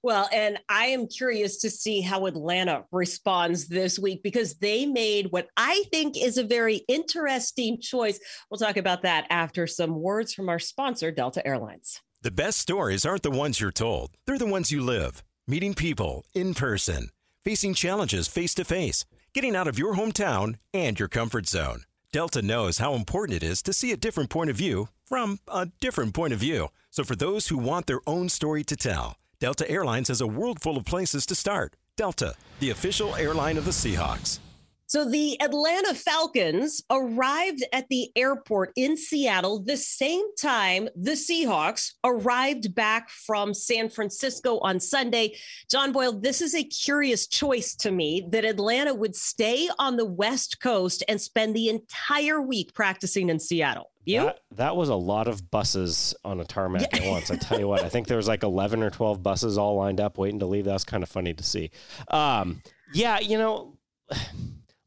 Well, 0.05 0.29
and 0.31 0.59
I 0.69 0.85
am 0.85 1.07
curious 1.07 1.57
to 1.61 1.69
see 1.71 1.99
how 1.99 2.27
Atlanta 2.27 2.85
responds 2.91 3.67
this 3.67 3.97
week 3.97 4.21
because 4.21 4.53
they 4.53 4.85
made 4.85 5.31
what 5.31 5.47
I 5.57 5.83
think 5.91 6.15
is 6.15 6.37
a 6.37 6.43
very 6.43 6.83
interesting 6.87 7.81
choice. 7.81 8.19
We'll 8.47 8.59
talk 8.59 8.77
about 8.77 9.01
that 9.01 9.25
after 9.31 9.65
some 9.65 9.99
words 9.99 10.31
from 10.31 10.47
our 10.47 10.59
sponsor, 10.59 11.09
Delta 11.09 11.43
Airlines. 11.43 12.03
The 12.21 12.29
best 12.29 12.59
stories 12.59 13.03
aren't 13.03 13.23
the 13.23 13.31
ones 13.31 13.59
you're 13.59 13.71
told, 13.71 14.11
they're 14.27 14.37
the 14.37 14.45
ones 14.45 14.69
you 14.69 14.79
live. 14.79 15.23
Meeting 15.47 15.73
people 15.73 16.23
in 16.35 16.53
person, 16.53 17.09
facing 17.43 17.73
challenges 17.73 18.27
face 18.27 18.53
to 18.53 18.63
face, 18.63 19.05
getting 19.33 19.55
out 19.55 19.67
of 19.67 19.79
your 19.79 19.95
hometown 19.95 20.57
and 20.71 20.99
your 20.99 21.09
comfort 21.09 21.47
zone. 21.47 21.81
Delta 22.11 22.43
knows 22.43 22.77
how 22.77 22.93
important 22.93 23.41
it 23.41 23.43
is 23.43 23.63
to 23.63 23.73
see 23.73 23.91
a 23.91 23.97
different 23.97 24.29
point 24.29 24.51
of 24.51 24.55
view 24.55 24.89
from 25.03 25.39
a 25.51 25.69
different 25.81 26.13
point 26.13 26.31
of 26.31 26.37
view. 26.37 26.67
So, 26.91 27.03
for 27.03 27.15
those 27.15 27.47
who 27.47 27.57
want 27.57 27.87
their 27.87 28.01
own 28.05 28.29
story 28.29 28.63
to 28.65 28.75
tell, 28.75 29.17
Delta 29.39 29.69
Airlines 29.69 30.07
has 30.07 30.21
a 30.21 30.27
world 30.27 30.61
full 30.61 30.77
of 30.77 30.85
places 30.85 31.25
to 31.25 31.35
start. 31.35 31.75
Delta, 31.97 32.35
the 32.59 32.69
official 32.69 33.15
airline 33.15 33.57
of 33.57 33.65
the 33.65 33.71
Seahawks. 33.71 34.39
So 34.87 35.09
the 35.09 35.41
Atlanta 35.41 35.95
Falcons 35.95 36.83
arrived 36.91 37.63
at 37.73 37.87
the 37.89 38.11
airport 38.15 38.71
in 38.75 38.95
Seattle 38.95 39.59
the 39.59 39.77
same 39.77 40.23
time 40.35 40.87
the 40.95 41.11
Seahawks 41.11 41.93
arrived 42.03 42.75
back 42.75 43.09
from 43.09 43.53
San 43.53 43.89
Francisco 43.89 44.59
on 44.59 44.79
Sunday. 44.79 45.35
John 45.69 45.91
Boyle, 45.91 46.13
this 46.13 46.39
is 46.41 46.53
a 46.53 46.63
curious 46.63 47.25
choice 47.25 47.75
to 47.77 47.91
me 47.91 48.27
that 48.29 48.45
Atlanta 48.45 48.93
would 48.93 49.15
stay 49.15 49.69
on 49.79 49.97
the 49.97 50.05
West 50.05 50.61
Coast 50.61 51.03
and 51.07 51.19
spend 51.19 51.55
the 51.55 51.69
entire 51.69 52.41
week 52.41 52.73
practicing 52.73 53.29
in 53.29 53.39
Seattle. 53.39 53.91
You? 54.05 54.21
That, 54.21 54.39
that 54.51 54.75
was 54.75 54.89
a 54.89 54.95
lot 54.95 55.27
of 55.27 55.49
buses 55.49 56.13
on 56.23 56.39
a 56.39 56.45
tarmac 56.45 56.81
yeah. 56.93 56.99
at 56.99 57.05
once. 57.09 57.31
I 57.31 57.38
tell 57.38 57.59
you 57.59 57.67
what, 57.67 57.83
I 57.83 57.89
think 57.89 58.07
there 58.07 58.17
was 58.17 58.27
like 58.27 58.43
11 58.43 58.83
or 58.83 58.91
12 58.91 59.23
buses 59.23 59.57
all 59.57 59.77
lined 59.77 59.99
up 59.99 60.19
waiting 60.19 60.39
to 60.39 60.45
leave. 60.45 60.65
That 60.65 60.73
was 60.73 60.83
kind 60.83 61.01
of 61.01 61.09
funny 61.09 61.33
to 61.33 61.43
see. 61.43 61.71
Um, 62.09 62.61
yeah, 62.93 63.19
you 63.19 63.39
know, 63.39 63.77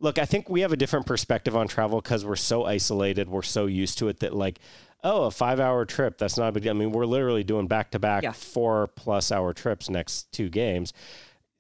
look, 0.00 0.18
I 0.18 0.24
think 0.24 0.48
we 0.48 0.60
have 0.60 0.72
a 0.72 0.76
different 0.76 1.06
perspective 1.06 1.56
on 1.56 1.68
travel 1.68 2.00
because 2.00 2.24
we're 2.24 2.36
so 2.36 2.64
isolated. 2.64 3.28
We're 3.28 3.42
so 3.42 3.66
used 3.66 3.98
to 3.98 4.08
it 4.08 4.20
that 4.20 4.34
like, 4.34 4.60
oh, 5.02 5.24
a 5.24 5.30
five 5.30 5.60
hour 5.60 5.84
trip, 5.84 6.18
that's 6.18 6.36
not 6.36 6.48
a 6.48 6.52
big 6.52 6.64
deal. 6.64 6.70
I 6.70 6.74
mean, 6.74 6.92
we're 6.92 7.06
literally 7.06 7.44
doing 7.44 7.66
back 7.66 7.90
to 7.92 7.98
back 7.98 8.22
four 8.34 8.88
plus 8.88 9.32
hour 9.32 9.52
trips 9.52 9.90
next 9.90 10.30
two 10.32 10.48
games. 10.48 10.92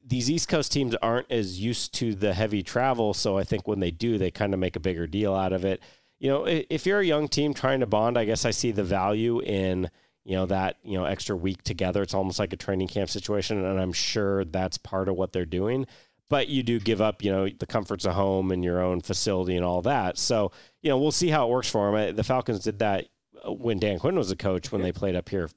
These 0.06 0.30
East 0.30 0.48
Coast 0.48 0.72
teams 0.72 0.94
aren't 1.02 1.30
as 1.30 1.60
used 1.60 1.92
to 1.94 2.14
the 2.14 2.32
heavy 2.32 2.62
travel. 2.62 3.12
So 3.12 3.36
I 3.36 3.44
think 3.44 3.68
when 3.68 3.80
they 3.80 3.90
do, 3.90 4.16
they 4.16 4.30
kind 4.30 4.54
of 4.54 4.60
make 4.60 4.76
a 4.76 4.80
bigger 4.80 5.06
deal 5.06 5.34
out 5.34 5.52
of 5.52 5.64
it. 5.64 5.82
You 6.18 6.30
know, 6.30 6.44
if 6.46 6.86
you're 6.86 7.00
a 7.00 7.04
young 7.06 7.28
team 7.28 7.54
trying 7.54 7.80
to 7.80 7.86
bond, 7.86 8.18
I 8.18 8.24
guess 8.24 8.44
I 8.44 8.50
see 8.50 8.72
the 8.72 8.82
value 8.82 9.40
in, 9.40 9.90
you 10.24 10.34
know, 10.34 10.46
that, 10.46 10.76
you 10.82 10.98
know, 10.98 11.04
extra 11.04 11.36
week 11.36 11.62
together. 11.62 12.02
It's 12.02 12.14
almost 12.14 12.38
like 12.38 12.52
a 12.52 12.56
training 12.56 12.88
camp 12.88 13.10
situation. 13.10 13.64
And 13.64 13.78
I'm 13.78 13.92
sure 13.92 14.44
that's 14.44 14.78
part 14.78 15.08
of 15.08 15.16
what 15.16 15.32
they're 15.32 15.46
doing 15.46 15.86
but 16.28 16.48
you 16.48 16.62
do 16.62 16.78
give 16.78 17.00
up, 17.00 17.22
you 17.22 17.30
know, 17.30 17.48
the 17.48 17.66
comforts 17.66 18.04
of 18.04 18.14
home 18.14 18.50
and 18.50 18.64
your 18.64 18.80
own 18.80 19.00
facility 19.00 19.56
and 19.56 19.64
all 19.64 19.82
that. 19.82 20.18
So, 20.18 20.52
you 20.82 20.90
know, 20.90 20.98
we'll 20.98 21.12
see 21.12 21.28
how 21.28 21.46
it 21.46 21.50
works 21.50 21.70
for 21.70 21.90
them. 21.90 22.16
The 22.16 22.24
Falcons 22.24 22.60
did 22.60 22.78
that 22.80 23.06
uh, 23.46 23.52
when 23.52 23.78
Dan 23.78 23.98
Quinn 23.98 24.16
was 24.16 24.30
a 24.30 24.36
coach 24.36 24.70
when 24.70 24.82
they 24.82 24.92
played 24.92 25.16
up 25.16 25.28
here, 25.28 25.48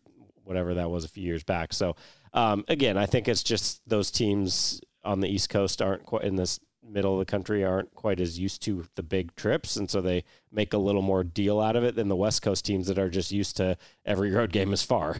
whatever 0.43 0.73
that 0.75 0.89
was 0.89 1.03
a 1.03 1.09
few 1.09 1.23
years 1.23 1.43
back. 1.43 1.73
So, 1.73 1.95
um, 2.33 2.63
again, 2.67 2.97
I 2.97 3.05
think 3.05 3.27
it's 3.27 3.43
just 3.43 3.81
those 3.87 4.11
teams 4.11 4.81
on 5.03 5.19
the 5.19 5.29
East 5.29 5.49
Coast 5.49 5.81
aren't 5.81 6.05
quite 6.05 6.23
in 6.23 6.35
this 6.35 6.59
middle 6.83 7.13
of 7.13 7.19
the 7.19 7.31
country 7.31 7.63
aren't 7.63 7.93
quite 7.93 8.19
as 8.19 8.39
used 8.39 8.61
to 8.63 8.85
the 8.95 9.03
big 9.03 9.35
trips 9.35 9.77
and 9.77 9.89
so 9.89 10.01
they 10.01 10.23
make 10.51 10.73
a 10.73 10.77
little 10.77 11.01
more 11.01 11.23
deal 11.23 11.59
out 11.59 11.75
of 11.75 11.83
it 11.83 11.95
than 11.95 12.07
the 12.07 12.15
west 12.15 12.41
coast 12.41 12.65
teams 12.65 12.87
that 12.87 12.97
are 12.97 13.09
just 13.09 13.31
used 13.31 13.55
to 13.55 13.77
every 14.03 14.31
road 14.33 14.51
game 14.51 14.73
is 14.73 14.81
far 14.81 15.17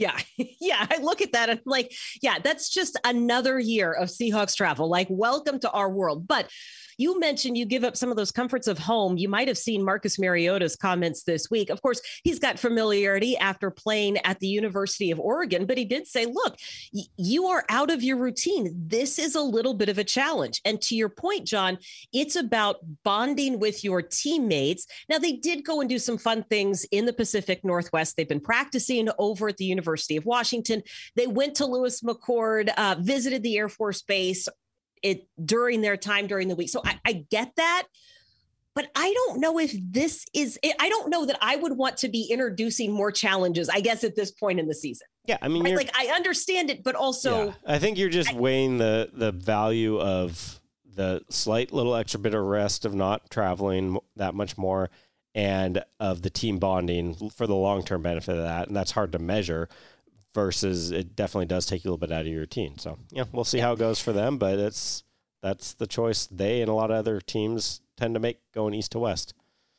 yeah. 0.00 0.18
Yeah. 0.62 0.86
I 0.90 0.98
look 0.98 1.22
at 1.22 1.32
that 1.32 1.48
and 1.48 1.58
I'm 1.58 1.64
like, 1.64 1.92
yeah, 2.22 2.38
that's 2.38 2.68
just 2.68 2.98
another 3.04 3.58
year 3.58 3.92
of 3.92 4.08
Seahawks 4.08 4.54
travel. 4.54 4.88
Like, 4.88 5.08
welcome 5.10 5.58
to 5.60 5.70
our 5.70 5.90
world. 5.90 6.28
But 6.28 6.48
you 7.00 7.18
mentioned 7.18 7.56
you 7.56 7.64
give 7.64 7.82
up 7.82 7.96
some 7.96 8.10
of 8.10 8.18
those 8.18 8.30
comforts 8.30 8.66
of 8.66 8.78
home. 8.78 9.16
You 9.16 9.30
might 9.30 9.48
have 9.48 9.56
seen 9.56 9.82
Marcus 9.82 10.18
Mariota's 10.18 10.76
comments 10.76 11.22
this 11.22 11.50
week. 11.50 11.70
Of 11.70 11.80
course, 11.80 12.02
he's 12.24 12.38
got 12.38 12.58
familiarity 12.58 13.38
after 13.38 13.70
playing 13.70 14.18
at 14.18 14.38
the 14.40 14.48
University 14.48 15.10
of 15.10 15.18
Oregon, 15.18 15.64
but 15.64 15.78
he 15.78 15.86
did 15.86 16.06
say, 16.06 16.26
look, 16.26 16.58
y- 16.92 17.04
you 17.16 17.46
are 17.46 17.64
out 17.70 17.90
of 17.90 18.02
your 18.02 18.18
routine. 18.18 18.74
This 18.76 19.18
is 19.18 19.34
a 19.34 19.40
little 19.40 19.72
bit 19.72 19.88
of 19.88 19.96
a 19.96 20.04
challenge. 20.04 20.60
And 20.66 20.78
to 20.82 20.94
your 20.94 21.08
point, 21.08 21.46
John, 21.46 21.78
it's 22.12 22.36
about 22.36 22.76
bonding 23.02 23.58
with 23.58 23.82
your 23.82 24.02
teammates. 24.02 24.86
Now, 25.08 25.16
they 25.16 25.32
did 25.32 25.64
go 25.64 25.80
and 25.80 25.88
do 25.88 25.98
some 25.98 26.18
fun 26.18 26.42
things 26.50 26.84
in 26.92 27.06
the 27.06 27.14
Pacific 27.14 27.64
Northwest. 27.64 28.18
They've 28.18 28.28
been 28.28 28.40
practicing 28.40 29.08
over 29.18 29.48
at 29.48 29.56
the 29.56 29.64
University 29.64 29.89
of 30.16 30.26
Washington. 30.26 30.82
They 31.16 31.26
went 31.26 31.56
to 31.56 31.66
Lewis 31.66 32.02
McChord, 32.02 32.70
uh, 32.76 32.96
visited 33.00 33.42
the 33.42 33.56
Air 33.56 33.68
Force 33.68 34.02
Base 34.02 34.48
it 35.02 35.26
during 35.42 35.80
their 35.80 35.96
time 35.96 36.26
during 36.26 36.48
the 36.48 36.56
week. 36.56 36.68
So 36.68 36.82
I, 36.84 37.00
I 37.04 37.24
get 37.30 37.52
that. 37.56 37.86
But 38.74 38.88
I 38.94 39.12
don't 39.12 39.40
know 39.40 39.58
if 39.58 39.74
this 39.82 40.24
is, 40.32 40.58
I 40.78 40.88
don't 40.88 41.10
know 41.10 41.26
that 41.26 41.36
I 41.42 41.56
would 41.56 41.76
want 41.76 41.96
to 41.98 42.08
be 42.08 42.28
introducing 42.30 42.92
more 42.92 43.10
challenges, 43.10 43.68
I 43.68 43.80
guess, 43.80 44.04
at 44.04 44.14
this 44.14 44.30
point 44.30 44.60
in 44.60 44.68
the 44.68 44.74
season. 44.74 45.08
Yeah. 45.26 45.38
I 45.42 45.48
mean, 45.48 45.64
right? 45.64 45.76
like 45.76 45.90
I 45.98 46.06
understand 46.14 46.70
it, 46.70 46.84
but 46.84 46.94
also. 46.94 47.46
Yeah, 47.46 47.52
I 47.66 47.78
think 47.78 47.98
you're 47.98 48.10
just 48.10 48.32
I, 48.32 48.36
weighing 48.36 48.78
the, 48.78 49.10
the 49.12 49.32
value 49.32 50.00
of 50.00 50.60
the 50.94 51.22
slight 51.30 51.72
little 51.72 51.96
extra 51.96 52.20
bit 52.20 52.32
of 52.32 52.44
rest 52.44 52.84
of 52.84 52.94
not 52.94 53.28
traveling 53.28 53.98
that 54.16 54.34
much 54.34 54.56
more 54.56 54.88
and 55.34 55.82
of 55.98 56.22
the 56.22 56.30
team 56.30 56.58
bonding 56.58 57.30
for 57.30 57.46
the 57.46 57.54
long 57.54 57.84
term 57.84 58.02
benefit 58.02 58.36
of 58.36 58.42
that. 58.42 58.68
And 58.68 58.76
that's 58.76 58.92
hard 58.92 59.12
to 59.12 59.18
measure 59.18 59.68
versus 60.34 60.90
it 60.90 61.16
definitely 61.16 61.46
does 61.46 61.66
take 61.66 61.84
you 61.84 61.90
a 61.90 61.92
little 61.92 62.06
bit 62.06 62.12
out 62.12 62.22
of 62.22 62.26
your 62.26 62.40
routine. 62.40 62.78
So 62.78 62.98
yeah, 63.10 63.24
we'll 63.32 63.44
see 63.44 63.58
how 63.58 63.72
it 63.72 63.78
goes 63.78 64.00
for 64.00 64.12
them, 64.12 64.38
but 64.38 64.58
it's 64.58 65.04
that's 65.42 65.74
the 65.74 65.86
choice 65.86 66.26
they 66.26 66.60
and 66.60 66.68
a 66.68 66.74
lot 66.74 66.90
of 66.90 66.96
other 66.96 67.20
teams 67.20 67.80
tend 67.96 68.14
to 68.14 68.20
make 68.20 68.40
going 68.52 68.74
east 68.74 68.92
to 68.92 68.98
west. 68.98 69.34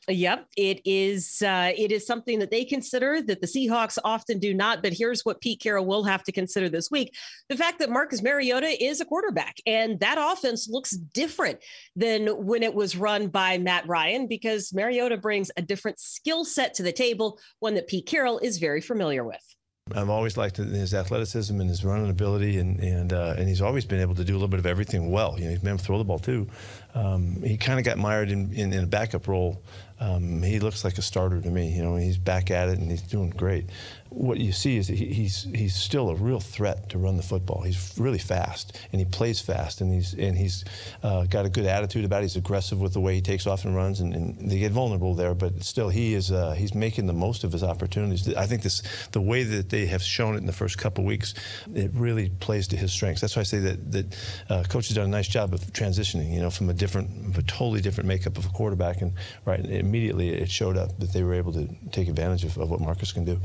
Yep, 0.07 0.47
it 0.57 0.81
is. 0.83 1.43
Uh, 1.43 1.71
it 1.77 1.91
is 1.91 2.07
something 2.07 2.39
that 2.39 2.49
they 2.49 2.65
consider 2.65 3.21
that 3.21 3.39
the 3.39 3.47
Seahawks 3.47 3.99
often 4.03 4.39
do 4.39 4.53
not. 4.53 4.81
But 4.81 4.93
here's 4.93 5.23
what 5.23 5.41
Pete 5.41 5.61
Carroll 5.61 5.85
will 5.85 6.03
have 6.03 6.23
to 6.23 6.31
consider 6.31 6.69
this 6.69 6.89
week: 6.89 7.13
the 7.49 7.57
fact 7.57 7.79
that 7.79 7.89
Marcus 7.89 8.23
Mariota 8.23 8.83
is 8.83 8.99
a 8.99 9.05
quarterback, 9.05 9.57
and 9.67 9.99
that 9.99 10.17
offense 10.19 10.67
looks 10.67 10.91
different 10.91 11.59
than 11.95 12.27
when 12.27 12.63
it 12.63 12.73
was 12.73 12.97
run 12.97 13.27
by 13.27 13.59
Matt 13.59 13.87
Ryan, 13.87 14.27
because 14.27 14.73
Mariota 14.73 15.17
brings 15.17 15.51
a 15.55 15.61
different 15.61 15.99
skill 15.99 16.45
set 16.45 16.73
to 16.75 16.83
the 16.83 16.91
table, 16.91 17.39
one 17.59 17.75
that 17.75 17.87
Pete 17.87 18.07
Carroll 18.07 18.39
is 18.39 18.57
very 18.57 18.81
familiar 18.81 19.23
with. 19.23 19.55
I've 19.95 20.09
always 20.09 20.37
liked 20.37 20.57
his 20.57 20.93
athleticism 20.93 21.59
and 21.59 21.69
his 21.69 21.83
running 21.83 22.09
ability, 22.09 22.57
and 22.59 22.79
and 22.79 23.13
uh, 23.13 23.35
and 23.37 23.47
he's 23.47 23.61
always 23.61 23.85
been 23.85 23.99
able 23.99 24.15
to 24.15 24.23
do 24.23 24.33
a 24.33 24.37
little 24.37 24.47
bit 24.47 24.59
of 24.59 24.65
everything 24.65 25.11
well. 25.11 25.37
You 25.37 25.45
know, 25.45 25.49
he's 25.51 25.59
been 25.59 25.69
able 25.69 25.79
to 25.79 25.85
throw 25.85 25.97
the 25.97 26.03
ball 26.03 26.19
too. 26.19 26.47
Um, 26.93 27.41
he 27.41 27.57
kind 27.57 27.79
of 27.79 27.85
got 27.85 27.97
mired 27.97 28.31
in, 28.31 28.53
in, 28.53 28.73
in, 28.73 28.83
a 28.83 28.87
backup 28.87 29.27
role. 29.27 29.61
Um, 29.99 30.41
he 30.41 30.59
looks 30.59 30.83
like 30.83 30.97
a 30.97 31.01
starter 31.01 31.39
to 31.39 31.49
me. 31.49 31.71
You 31.71 31.83
know, 31.83 31.95
he's 31.95 32.17
back 32.17 32.51
at 32.51 32.69
it 32.69 32.79
and 32.79 32.89
he's 32.89 33.01
doing 33.01 33.29
great 33.29 33.65
what 34.11 34.37
you 34.39 34.51
see 34.51 34.75
is 34.75 34.89
he, 34.89 35.05
he's 35.05 35.47
he's 35.55 35.73
still 35.73 36.09
a 36.09 36.15
real 36.15 36.41
threat 36.41 36.89
to 36.89 36.97
run 36.97 37.15
the 37.15 37.23
football. 37.23 37.61
He's 37.61 37.93
really 37.97 38.19
fast 38.19 38.77
and 38.91 38.99
he 38.99 39.05
plays 39.05 39.39
fast 39.39 39.79
and 39.79 39.93
he's 39.93 40.13
and 40.13 40.37
he's 40.37 40.65
uh, 41.01 41.23
got 41.23 41.45
a 41.45 41.49
good 41.49 41.65
attitude 41.65 42.03
about 42.03 42.19
it. 42.19 42.23
He's 42.23 42.35
aggressive 42.35 42.81
with 42.81 42.91
the 42.91 42.99
way 42.99 43.15
he 43.15 43.21
takes 43.21 43.47
off 43.47 43.63
and 43.63 43.73
runs 43.73 44.01
and, 44.01 44.13
and 44.13 44.51
they 44.51 44.59
get 44.59 44.73
vulnerable 44.73 45.15
there, 45.15 45.33
but 45.33 45.63
still 45.63 45.87
he 45.87 46.13
is 46.13 46.29
uh, 46.29 46.51
he's 46.51 46.75
making 46.75 47.07
the 47.07 47.13
most 47.13 47.45
of 47.45 47.53
his 47.53 47.63
opportunities. 47.63 48.33
I 48.35 48.45
think 48.47 48.63
this 48.63 48.83
the 49.13 49.21
way 49.21 49.43
that 49.43 49.69
they 49.69 49.85
have 49.85 50.03
shown 50.03 50.35
it 50.35 50.39
in 50.39 50.45
the 50.45 50.53
first 50.53 50.77
couple 50.77 51.05
weeks, 51.05 51.33
it 51.73 51.91
really 51.93 52.29
plays 52.41 52.67
to 52.69 52.77
his 52.77 52.91
strengths. 52.91 53.21
That's 53.21 53.37
why 53.37 53.41
I 53.41 53.43
say 53.43 53.59
that 53.59 53.91
that 53.93 54.17
uh, 54.49 54.63
coach 54.63 54.89
has 54.89 54.97
done 54.97 55.05
a 55.05 55.09
nice 55.09 55.29
job 55.29 55.53
of 55.53 55.61
transitioning. 55.67 56.33
You 56.33 56.41
know, 56.41 56.49
from 56.49 56.69
a 56.69 56.73
different, 56.81 57.37
a 57.37 57.43
totally 57.43 57.79
different 57.79 58.07
makeup 58.07 58.39
of 58.39 58.45
a 58.47 58.49
quarterback, 58.49 59.01
and 59.01 59.13
right 59.45 59.63
immediately 59.63 60.29
it 60.29 60.49
showed 60.49 60.75
up 60.75 60.97
that 60.99 61.13
they 61.13 61.21
were 61.21 61.35
able 61.35 61.53
to 61.53 61.69
take 61.91 62.07
advantage 62.07 62.43
of, 62.43 62.57
of 62.57 62.71
what 62.71 62.81
Marcus 62.81 63.11
can 63.11 63.23
do. 63.23 63.39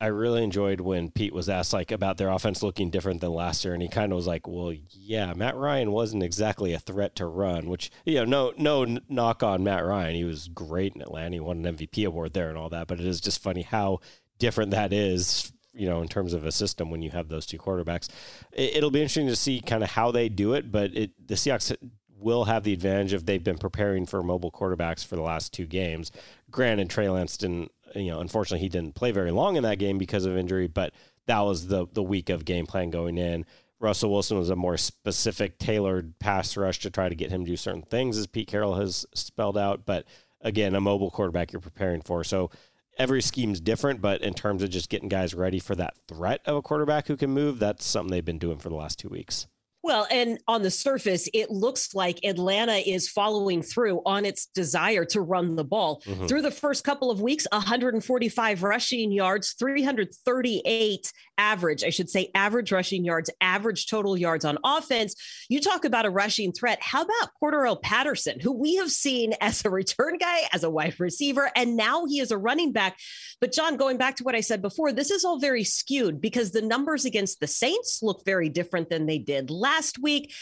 I 0.00 0.06
really 0.06 0.42
enjoyed 0.42 0.80
when 0.80 1.12
Pete 1.12 1.32
was 1.32 1.48
asked 1.48 1.72
like 1.72 1.92
about 1.92 2.18
their 2.18 2.28
offense 2.28 2.60
looking 2.60 2.90
different 2.90 3.20
than 3.20 3.32
last 3.32 3.64
year, 3.64 3.72
and 3.72 3.80
he 3.80 3.88
kind 3.88 4.10
of 4.10 4.16
was 4.16 4.26
like, 4.26 4.48
"Well, 4.48 4.74
yeah, 4.90 5.32
Matt 5.32 5.54
Ryan 5.54 5.92
wasn't 5.92 6.24
exactly 6.24 6.72
a 6.72 6.80
threat 6.80 7.14
to 7.16 7.26
run." 7.26 7.68
Which 7.68 7.92
you 8.04 8.16
know, 8.16 8.24
no, 8.24 8.84
no 8.84 8.98
knock 9.08 9.44
on 9.44 9.62
Matt 9.62 9.84
Ryan, 9.84 10.16
he 10.16 10.24
was 10.24 10.48
great 10.48 10.96
in 10.96 11.02
Atlanta, 11.02 11.36
he 11.36 11.40
won 11.40 11.64
an 11.64 11.76
MVP 11.76 12.04
award 12.04 12.32
there 12.32 12.48
and 12.48 12.58
all 12.58 12.68
that. 12.70 12.88
But 12.88 12.98
it 12.98 13.06
is 13.06 13.20
just 13.20 13.40
funny 13.40 13.62
how 13.62 14.00
different 14.40 14.72
that 14.72 14.92
is, 14.92 15.52
you 15.72 15.86
know, 15.88 16.02
in 16.02 16.08
terms 16.08 16.34
of 16.34 16.44
a 16.44 16.50
system 16.50 16.90
when 16.90 17.00
you 17.00 17.10
have 17.10 17.28
those 17.28 17.46
two 17.46 17.58
quarterbacks. 17.58 18.08
It, 18.52 18.82
will 18.82 18.90
be 18.90 19.02
interesting 19.02 19.28
to 19.28 19.36
see 19.36 19.60
kind 19.60 19.84
of 19.84 19.90
how 19.90 20.10
they 20.10 20.28
do 20.28 20.54
it, 20.54 20.72
but 20.72 20.96
it 20.96 21.12
the 21.28 21.36
Seahawks 21.36 21.76
will 22.22 22.44
have 22.44 22.64
the 22.64 22.72
advantage 22.72 23.12
of 23.12 23.26
they've 23.26 23.42
been 23.42 23.58
preparing 23.58 24.06
for 24.06 24.22
mobile 24.22 24.50
quarterbacks 24.50 25.04
for 25.04 25.16
the 25.16 25.22
last 25.22 25.52
two 25.52 25.66
games. 25.66 26.10
Granted, 26.50 26.90
Trey 26.90 27.08
Lance 27.08 27.36
didn't 27.36 27.70
you 27.94 28.10
know, 28.10 28.20
unfortunately, 28.20 28.62
he 28.62 28.68
didn't 28.68 28.94
play 28.94 29.10
very 29.10 29.30
long 29.30 29.56
in 29.56 29.62
that 29.64 29.78
game 29.78 29.98
because 29.98 30.24
of 30.24 30.36
injury, 30.36 30.66
but 30.66 30.92
that 31.26 31.40
was 31.40 31.68
the 31.68 31.86
the 31.92 32.02
week 32.02 32.30
of 32.30 32.44
game 32.44 32.66
plan 32.66 32.90
going 32.90 33.18
in. 33.18 33.44
Russell 33.80 34.12
Wilson 34.12 34.38
was 34.38 34.50
a 34.50 34.56
more 34.56 34.76
specific, 34.76 35.58
tailored 35.58 36.18
pass 36.20 36.56
rush 36.56 36.78
to 36.80 36.90
try 36.90 37.08
to 37.08 37.14
get 37.14 37.30
him 37.30 37.44
to 37.44 37.50
do 37.50 37.56
certain 37.56 37.82
things, 37.82 38.16
as 38.16 38.28
Pete 38.28 38.48
Carroll 38.48 38.74
has 38.74 39.04
spelled 39.14 39.58
out. 39.58 39.84
But 39.84 40.06
again, 40.40 40.74
a 40.74 40.80
mobile 40.80 41.10
quarterback 41.10 41.52
you're 41.52 41.60
preparing 41.60 42.00
for. 42.00 42.22
So 42.22 42.50
every 42.96 43.20
scheme's 43.22 43.60
different, 43.60 44.00
but 44.00 44.20
in 44.20 44.34
terms 44.34 44.62
of 44.62 44.70
just 44.70 44.88
getting 44.88 45.08
guys 45.08 45.34
ready 45.34 45.58
for 45.58 45.74
that 45.74 45.96
threat 46.06 46.40
of 46.46 46.56
a 46.56 46.62
quarterback 46.62 47.08
who 47.08 47.16
can 47.16 47.30
move, 47.30 47.58
that's 47.58 47.84
something 47.84 48.12
they've 48.12 48.24
been 48.24 48.38
doing 48.38 48.58
for 48.58 48.68
the 48.68 48.76
last 48.76 49.00
two 49.00 49.08
weeks. 49.08 49.48
Well, 49.84 50.06
and 50.12 50.38
on 50.46 50.62
the 50.62 50.70
surface, 50.70 51.28
it 51.34 51.50
looks 51.50 51.92
like 51.92 52.24
Atlanta 52.24 52.76
is 52.76 53.08
following 53.08 53.62
through 53.62 54.00
on 54.06 54.24
its 54.24 54.46
desire 54.46 55.04
to 55.06 55.20
run 55.20 55.56
the 55.56 55.64
ball. 55.64 56.02
Mm-hmm. 56.06 56.26
Through 56.26 56.42
the 56.42 56.52
first 56.52 56.84
couple 56.84 57.10
of 57.10 57.20
weeks, 57.20 57.48
145 57.50 58.62
rushing 58.62 59.10
yards, 59.10 59.54
338 59.58 61.12
average, 61.36 61.82
I 61.82 61.90
should 61.90 62.08
say, 62.08 62.30
average 62.32 62.70
rushing 62.70 63.04
yards, 63.04 63.28
average 63.40 63.88
total 63.88 64.16
yards 64.16 64.44
on 64.44 64.56
offense. 64.62 65.16
You 65.48 65.60
talk 65.60 65.84
about 65.84 66.06
a 66.06 66.10
rushing 66.10 66.52
threat. 66.52 66.78
How 66.80 67.02
about 67.02 67.30
Cordarrelle 67.42 67.82
Patterson, 67.82 68.38
who 68.38 68.52
we 68.52 68.76
have 68.76 68.90
seen 68.90 69.34
as 69.40 69.64
a 69.64 69.70
return 69.70 70.16
guy, 70.18 70.42
as 70.52 70.62
a 70.62 70.70
wide 70.70 70.98
receiver, 71.00 71.50
and 71.56 71.76
now 71.76 72.06
he 72.06 72.20
is 72.20 72.30
a 72.30 72.38
running 72.38 72.70
back. 72.70 72.98
But, 73.40 73.50
John, 73.52 73.76
going 73.76 73.96
back 73.96 74.14
to 74.16 74.24
what 74.24 74.36
I 74.36 74.40
said 74.40 74.62
before, 74.62 74.92
this 74.92 75.10
is 75.10 75.24
all 75.24 75.40
very 75.40 75.64
skewed 75.64 76.20
because 76.20 76.52
the 76.52 76.62
numbers 76.62 77.04
against 77.04 77.40
the 77.40 77.48
Saints 77.48 77.98
look 78.00 78.24
very 78.24 78.48
different 78.48 78.88
than 78.88 79.06
they 79.06 79.18
did 79.18 79.50
last 79.50 79.71
last 79.72 79.98
week. 79.98 80.32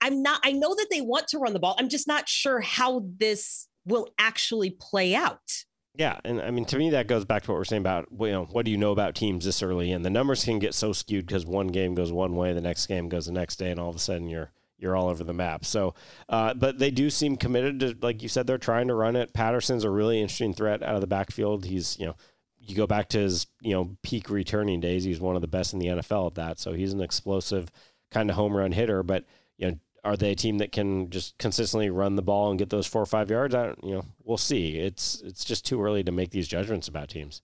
I'm 0.00 0.22
not, 0.22 0.40
I 0.44 0.52
know 0.52 0.74
that 0.74 0.88
they 0.90 1.00
want 1.00 1.28
to 1.28 1.38
run 1.38 1.52
the 1.52 1.58
ball. 1.58 1.76
I'm 1.78 1.88
just 1.88 2.06
not 2.06 2.28
sure 2.28 2.60
how 2.60 3.04
this 3.18 3.68
will 3.84 4.08
actually 4.18 4.70
play 4.70 5.14
out. 5.14 5.64
Yeah, 5.94 6.18
and 6.24 6.40
I 6.40 6.52
mean 6.52 6.64
to 6.66 6.78
me 6.78 6.90
that 6.90 7.08
goes 7.08 7.24
back 7.24 7.42
to 7.42 7.50
what 7.50 7.58
we're 7.58 7.64
saying 7.64 7.82
about 7.82 8.06
you 8.20 8.30
know 8.30 8.44
what 8.44 8.64
do 8.64 8.70
you 8.70 8.76
know 8.76 8.92
about 8.92 9.16
teams 9.16 9.44
this 9.44 9.64
early 9.64 9.90
and 9.90 10.04
the 10.04 10.10
numbers 10.10 10.44
can 10.44 10.60
get 10.60 10.72
so 10.72 10.92
skewed 10.92 11.26
because 11.26 11.44
one 11.44 11.66
game 11.66 11.96
goes 11.96 12.12
one 12.12 12.36
way, 12.36 12.52
the 12.52 12.60
next 12.60 12.86
game 12.86 13.08
goes 13.08 13.26
the 13.26 13.32
next 13.32 13.56
day, 13.56 13.72
and 13.72 13.80
all 13.80 13.90
of 13.90 13.96
a 13.96 13.98
sudden 13.98 14.28
you're 14.28 14.52
you're 14.78 14.94
all 14.94 15.08
over 15.08 15.24
the 15.24 15.32
map. 15.32 15.64
So, 15.64 15.94
uh, 16.28 16.54
but 16.54 16.78
they 16.78 16.92
do 16.92 17.10
seem 17.10 17.36
committed 17.36 17.80
to, 17.80 17.96
like 18.00 18.22
you 18.22 18.28
said, 18.28 18.46
they're 18.46 18.58
trying 18.58 18.86
to 18.88 18.94
run 18.94 19.16
it. 19.16 19.34
Patterson's 19.34 19.82
a 19.82 19.90
really 19.90 20.20
interesting 20.20 20.54
threat 20.54 20.84
out 20.84 20.94
of 20.94 21.00
the 21.00 21.08
backfield. 21.08 21.64
He's 21.64 21.98
you 21.98 22.06
know 22.06 22.14
you 22.60 22.76
go 22.76 22.86
back 22.86 23.08
to 23.08 23.18
his 23.18 23.48
you 23.60 23.74
know 23.74 23.96
peak 24.04 24.30
returning 24.30 24.78
days, 24.78 25.02
he's 25.02 25.20
one 25.20 25.34
of 25.34 25.42
the 25.42 25.48
best 25.48 25.72
in 25.72 25.80
the 25.80 25.86
NFL 25.86 26.28
at 26.28 26.34
that. 26.36 26.60
So 26.60 26.74
he's 26.74 26.92
an 26.92 27.00
explosive 27.00 27.72
kind 28.10 28.30
of 28.30 28.36
home 28.36 28.56
run 28.56 28.72
hitter, 28.72 29.02
but 29.02 29.24
you 29.56 29.70
know, 29.70 29.78
are 30.04 30.16
they 30.16 30.32
a 30.32 30.36
team 30.36 30.58
that 30.58 30.72
can 30.72 31.10
just 31.10 31.36
consistently 31.38 31.90
run 31.90 32.16
the 32.16 32.22
ball 32.22 32.50
and 32.50 32.58
get 32.58 32.70
those 32.70 32.86
four 32.86 33.02
or 33.02 33.06
five 33.06 33.30
yards? 33.30 33.54
I 33.54 33.66
don't, 33.66 33.84
you 33.84 33.94
know, 33.94 34.04
we'll 34.24 34.38
see. 34.38 34.78
It's 34.78 35.20
it's 35.22 35.44
just 35.44 35.66
too 35.66 35.82
early 35.82 36.02
to 36.04 36.12
make 36.12 36.30
these 36.30 36.48
judgments 36.48 36.88
about 36.88 37.08
teams. 37.08 37.42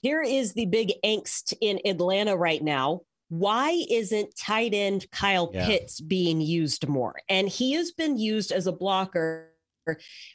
Here 0.00 0.22
is 0.22 0.52
the 0.52 0.66
big 0.66 0.92
angst 1.04 1.54
in 1.60 1.78
Atlanta 1.84 2.36
right 2.36 2.62
now. 2.62 3.02
Why 3.28 3.84
isn't 3.88 4.36
tight 4.36 4.74
end 4.74 5.06
Kyle 5.10 5.50
yeah. 5.54 5.64
Pitts 5.64 6.00
being 6.00 6.40
used 6.40 6.88
more? 6.88 7.14
And 7.28 7.48
he 7.48 7.72
has 7.74 7.92
been 7.92 8.18
used 8.18 8.52
as 8.52 8.66
a 8.66 8.72
blocker 8.72 9.48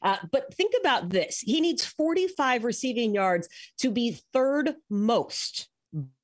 uh, 0.01 0.17
but 0.31 0.53
think 0.53 0.73
about 0.79 1.09
this 1.09 1.39
he 1.39 1.61
needs 1.61 1.85
45 1.85 2.65
receiving 2.65 3.13
yards 3.13 3.47
to 3.77 3.91
be 3.91 4.19
third 4.33 4.75
most 4.89 5.69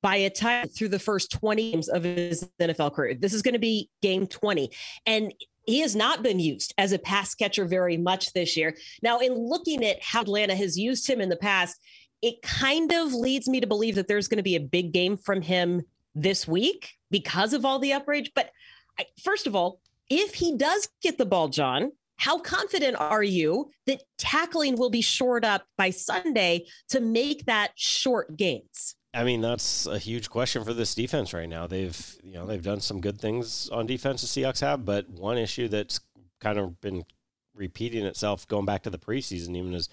by 0.02 0.16
a 0.16 0.30
time 0.30 0.68
through 0.68 0.88
the 0.88 0.98
first 0.98 1.32
20 1.32 1.72
games 1.72 1.88
of 1.88 2.04
his 2.04 2.48
NFL 2.60 2.94
career. 2.94 3.14
This 3.14 3.32
is 3.32 3.42
going 3.42 3.54
to 3.54 3.58
be 3.58 3.88
game 4.02 4.26
20. 4.26 4.70
And 5.06 5.32
he 5.66 5.80
has 5.80 5.96
not 5.96 6.22
been 6.22 6.38
used 6.38 6.74
as 6.76 6.92
a 6.92 6.98
pass 6.98 7.34
catcher 7.34 7.64
very 7.64 7.96
much 7.96 8.32
this 8.32 8.56
year. 8.56 8.76
Now, 9.02 9.18
in 9.20 9.34
looking 9.34 9.84
at 9.84 10.02
how 10.02 10.22
Atlanta 10.22 10.54
has 10.54 10.78
used 10.78 11.08
him 11.08 11.20
in 11.20 11.30
the 11.30 11.36
past, 11.36 11.78
it 12.22 12.42
kind 12.42 12.92
of 12.92 13.12
leads 13.12 13.48
me 13.48 13.60
to 13.60 13.66
believe 13.66 13.94
that 13.94 14.08
there's 14.08 14.28
going 14.28 14.38
to 14.38 14.42
be 14.42 14.56
a 14.56 14.60
big 14.60 14.92
game 14.92 15.16
from 15.16 15.42
him 15.42 15.82
this 16.14 16.46
week 16.46 16.92
because 17.10 17.52
of 17.52 17.64
all 17.64 17.78
the 17.78 17.92
outrage. 17.92 18.32
But 18.34 18.50
I, 18.98 19.06
first 19.22 19.46
of 19.46 19.56
all, 19.56 19.80
if 20.10 20.34
he 20.34 20.56
does 20.56 20.88
get 21.02 21.18
the 21.18 21.26
ball, 21.26 21.48
John, 21.48 21.92
how 22.16 22.38
confident 22.38 22.96
are 22.98 23.22
you 23.22 23.70
that 23.86 24.02
tackling 24.18 24.76
will 24.76 24.90
be 24.90 25.00
shored 25.00 25.44
up 25.44 25.64
by 25.76 25.90
Sunday 25.90 26.66
to 26.90 27.00
make 27.00 27.46
that 27.46 27.72
short 27.74 28.36
gains? 28.36 28.94
I 29.14 29.24
mean, 29.24 29.40
that's 29.40 29.86
a 29.86 29.98
huge 29.98 30.28
question 30.28 30.64
for 30.64 30.74
this 30.74 30.94
defense 30.94 31.32
right 31.32 31.48
now. 31.48 31.66
They've, 31.66 32.16
you 32.22 32.34
know, 32.34 32.46
they've 32.46 32.62
done 32.62 32.80
some 32.80 33.00
good 33.00 33.20
things 33.20 33.68
on 33.70 33.86
defense. 33.86 34.22
The 34.22 34.42
Seahawks 34.42 34.60
have, 34.60 34.84
but 34.84 35.08
one 35.08 35.38
issue 35.38 35.68
that's 35.68 36.00
kind 36.40 36.58
of 36.58 36.80
been 36.80 37.04
repeating 37.54 38.04
itself 38.04 38.46
going 38.48 38.66
back 38.66 38.82
to 38.82 38.90
the 38.90 38.98
preseason, 38.98 39.56
even 39.56 39.72
is 39.74 39.88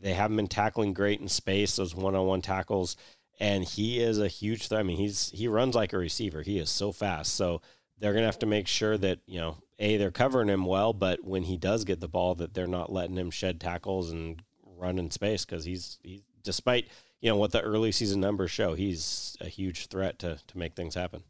they 0.00 0.12
haven't 0.12 0.36
been 0.36 0.48
tackling 0.48 0.92
great 0.92 1.20
in 1.20 1.28
space. 1.28 1.76
Those 1.76 1.94
one-on-one 1.94 2.42
tackles, 2.42 2.96
and 3.40 3.64
he 3.64 4.00
is 4.00 4.18
a 4.18 4.28
huge 4.28 4.68
threat. 4.68 4.80
I 4.80 4.84
mean, 4.84 4.98
he's 4.98 5.30
he 5.30 5.48
runs 5.48 5.74
like 5.74 5.92
a 5.92 5.98
receiver. 5.98 6.42
He 6.42 6.58
is 6.58 6.70
so 6.70 6.92
fast. 6.92 7.34
So 7.34 7.62
they're 7.98 8.12
gonna 8.12 8.26
have 8.26 8.38
to 8.40 8.46
make 8.46 8.68
sure 8.68 8.98
that 8.98 9.20
you 9.26 9.40
know, 9.40 9.56
a 9.78 9.96
they're 9.96 10.10
covering 10.10 10.48
him 10.48 10.66
well, 10.66 10.92
but 10.92 11.24
when 11.24 11.44
he 11.44 11.56
does 11.56 11.84
get 11.84 12.00
the 12.00 12.08
ball, 12.08 12.34
that 12.36 12.54
they're 12.54 12.66
not 12.66 12.92
letting 12.92 13.16
him 13.16 13.30
shed 13.30 13.60
tackles 13.60 14.10
and 14.10 14.42
run 14.76 14.98
in 14.98 15.10
space 15.10 15.44
because 15.44 15.64
he's 15.64 15.98
he 16.02 16.22
despite 16.42 16.88
you 17.20 17.30
know 17.30 17.36
what 17.36 17.52
the 17.52 17.60
early 17.60 17.92
season 17.92 18.20
numbers 18.20 18.50
show. 18.50 18.74
He's 18.74 19.36
a 19.40 19.48
huge 19.48 19.86
threat 19.86 20.18
to 20.20 20.38
to 20.46 20.58
make 20.58 20.74
things 20.74 20.94
happen. 20.94 21.24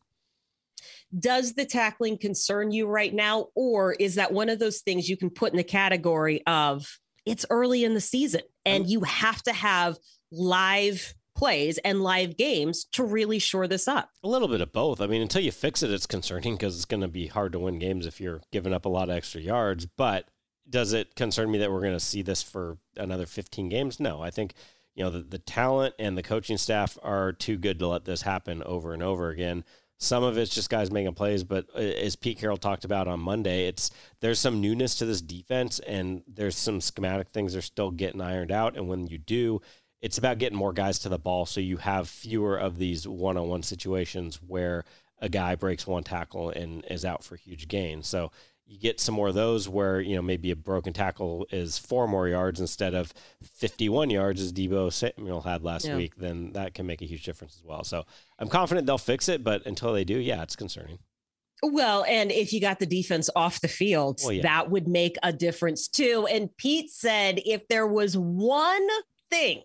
Does 1.18 1.54
the 1.54 1.64
tackling 1.64 2.18
concern 2.18 2.70
you 2.70 2.86
right 2.86 3.14
now, 3.14 3.46
or 3.54 3.92
is 3.92 4.16
that 4.16 4.32
one 4.32 4.48
of 4.48 4.58
those 4.58 4.80
things 4.80 5.08
you 5.08 5.16
can 5.16 5.30
put 5.30 5.52
in 5.52 5.56
the 5.56 5.64
category 5.64 6.42
of 6.46 6.98
it's 7.24 7.46
early 7.50 7.84
in 7.84 7.94
the 7.94 8.00
season 8.00 8.42
and 8.64 8.88
you 8.88 9.00
have 9.00 9.42
to 9.42 9.52
have 9.52 9.98
live 10.30 11.14
plays 11.34 11.78
and 11.78 12.02
live 12.02 12.36
games 12.36 12.84
to 12.92 13.04
really 13.04 13.38
shore 13.38 13.66
this 13.66 13.88
up? 13.88 14.10
A 14.22 14.28
little 14.28 14.48
bit 14.48 14.60
of 14.60 14.72
both. 14.72 15.00
I 15.00 15.06
mean, 15.06 15.22
until 15.22 15.42
you 15.42 15.52
fix 15.52 15.82
it, 15.82 15.90
it's 15.90 16.06
concerning 16.06 16.54
because 16.54 16.76
it's 16.76 16.84
going 16.84 17.00
to 17.00 17.08
be 17.08 17.28
hard 17.28 17.52
to 17.52 17.58
win 17.58 17.78
games 17.78 18.06
if 18.06 18.20
you're 18.20 18.42
giving 18.52 18.74
up 18.74 18.84
a 18.84 18.90
lot 18.90 19.08
of 19.08 19.16
extra 19.16 19.40
yards. 19.40 19.86
But 19.86 20.28
does 20.68 20.92
it 20.92 21.14
concern 21.14 21.50
me 21.50 21.58
that 21.58 21.72
we're 21.72 21.80
going 21.80 21.92
to 21.94 22.00
see 22.00 22.20
this 22.20 22.42
for 22.42 22.76
another 22.96 23.24
15 23.24 23.70
games? 23.70 23.98
No, 23.98 24.20
I 24.20 24.30
think 24.30 24.52
you 24.98 25.04
know 25.04 25.10
the, 25.10 25.20
the 25.20 25.38
talent 25.38 25.94
and 26.00 26.18
the 26.18 26.24
coaching 26.24 26.58
staff 26.58 26.98
are 27.04 27.32
too 27.32 27.56
good 27.56 27.78
to 27.78 27.86
let 27.86 28.04
this 28.04 28.22
happen 28.22 28.64
over 28.64 28.92
and 28.92 29.02
over 29.02 29.30
again. 29.30 29.64
Some 30.00 30.24
of 30.24 30.36
it's 30.36 30.52
just 30.52 30.70
guys 30.70 30.90
making 30.90 31.14
plays, 31.14 31.44
but 31.44 31.66
uh, 31.74 31.78
as 31.78 32.16
Pete 32.16 32.38
Carroll 32.38 32.56
talked 32.56 32.84
about 32.84 33.06
on 33.06 33.20
Monday, 33.20 33.68
it's 33.68 33.92
there's 34.20 34.40
some 34.40 34.60
newness 34.60 34.96
to 34.96 35.06
this 35.06 35.20
defense, 35.20 35.78
and 35.80 36.22
there's 36.26 36.56
some 36.56 36.80
schematic 36.80 37.28
things 37.28 37.54
are 37.54 37.62
still 37.62 37.92
getting 37.92 38.20
ironed 38.20 38.50
out. 38.50 38.76
And 38.76 38.88
when 38.88 39.06
you 39.06 39.18
do, 39.18 39.60
it's 40.02 40.18
about 40.18 40.38
getting 40.38 40.58
more 40.58 40.72
guys 40.72 40.98
to 41.00 41.08
the 41.08 41.18
ball, 41.18 41.46
so 41.46 41.60
you 41.60 41.76
have 41.76 42.08
fewer 42.08 42.56
of 42.56 42.78
these 42.78 43.06
one-on-one 43.06 43.62
situations 43.62 44.40
where 44.44 44.84
a 45.20 45.28
guy 45.28 45.54
breaks 45.54 45.86
one 45.86 46.02
tackle 46.02 46.50
and 46.50 46.84
is 46.90 47.04
out 47.04 47.22
for 47.22 47.36
huge 47.36 47.68
gain. 47.68 48.02
So 48.02 48.32
you 48.68 48.78
get 48.78 49.00
some 49.00 49.14
more 49.14 49.28
of 49.28 49.34
those 49.34 49.68
where 49.68 49.98
you 50.00 50.14
know 50.14 50.22
maybe 50.22 50.50
a 50.50 50.56
broken 50.56 50.92
tackle 50.92 51.46
is 51.50 51.78
four 51.78 52.06
more 52.06 52.28
yards 52.28 52.60
instead 52.60 52.94
of 52.94 53.14
51 53.42 54.10
yards 54.10 54.42
as 54.42 54.52
Deebo 54.52 54.92
Samuel 54.92 55.40
had 55.40 55.64
last 55.64 55.86
yeah. 55.86 55.96
week, 55.96 56.16
then 56.16 56.52
that 56.52 56.74
can 56.74 56.86
make 56.86 57.00
a 57.00 57.06
huge 57.06 57.24
difference 57.24 57.56
as 57.56 57.64
well. 57.64 57.82
So 57.82 58.04
I'm 58.38 58.48
confident 58.48 58.86
they'll 58.86 58.98
fix 58.98 59.28
it, 59.28 59.42
but 59.42 59.64
until 59.66 59.94
they 59.94 60.04
do, 60.04 60.18
yeah, 60.18 60.42
it's 60.42 60.54
concerning. 60.54 60.98
Well, 61.62 62.04
and 62.04 62.30
if 62.30 62.52
you 62.52 62.60
got 62.60 62.78
the 62.78 62.86
defense 62.86 63.28
off 63.34 63.60
the 63.60 63.68
field, 63.68 64.20
well, 64.22 64.32
yeah. 64.32 64.42
that 64.42 64.70
would 64.70 64.86
make 64.86 65.16
a 65.22 65.32
difference 65.32 65.88
too. 65.88 66.28
And 66.30 66.54
Pete 66.56 66.90
said 66.90 67.40
if 67.44 67.66
there 67.68 67.86
was 67.86 68.16
one 68.16 68.86
thing 69.30 69.62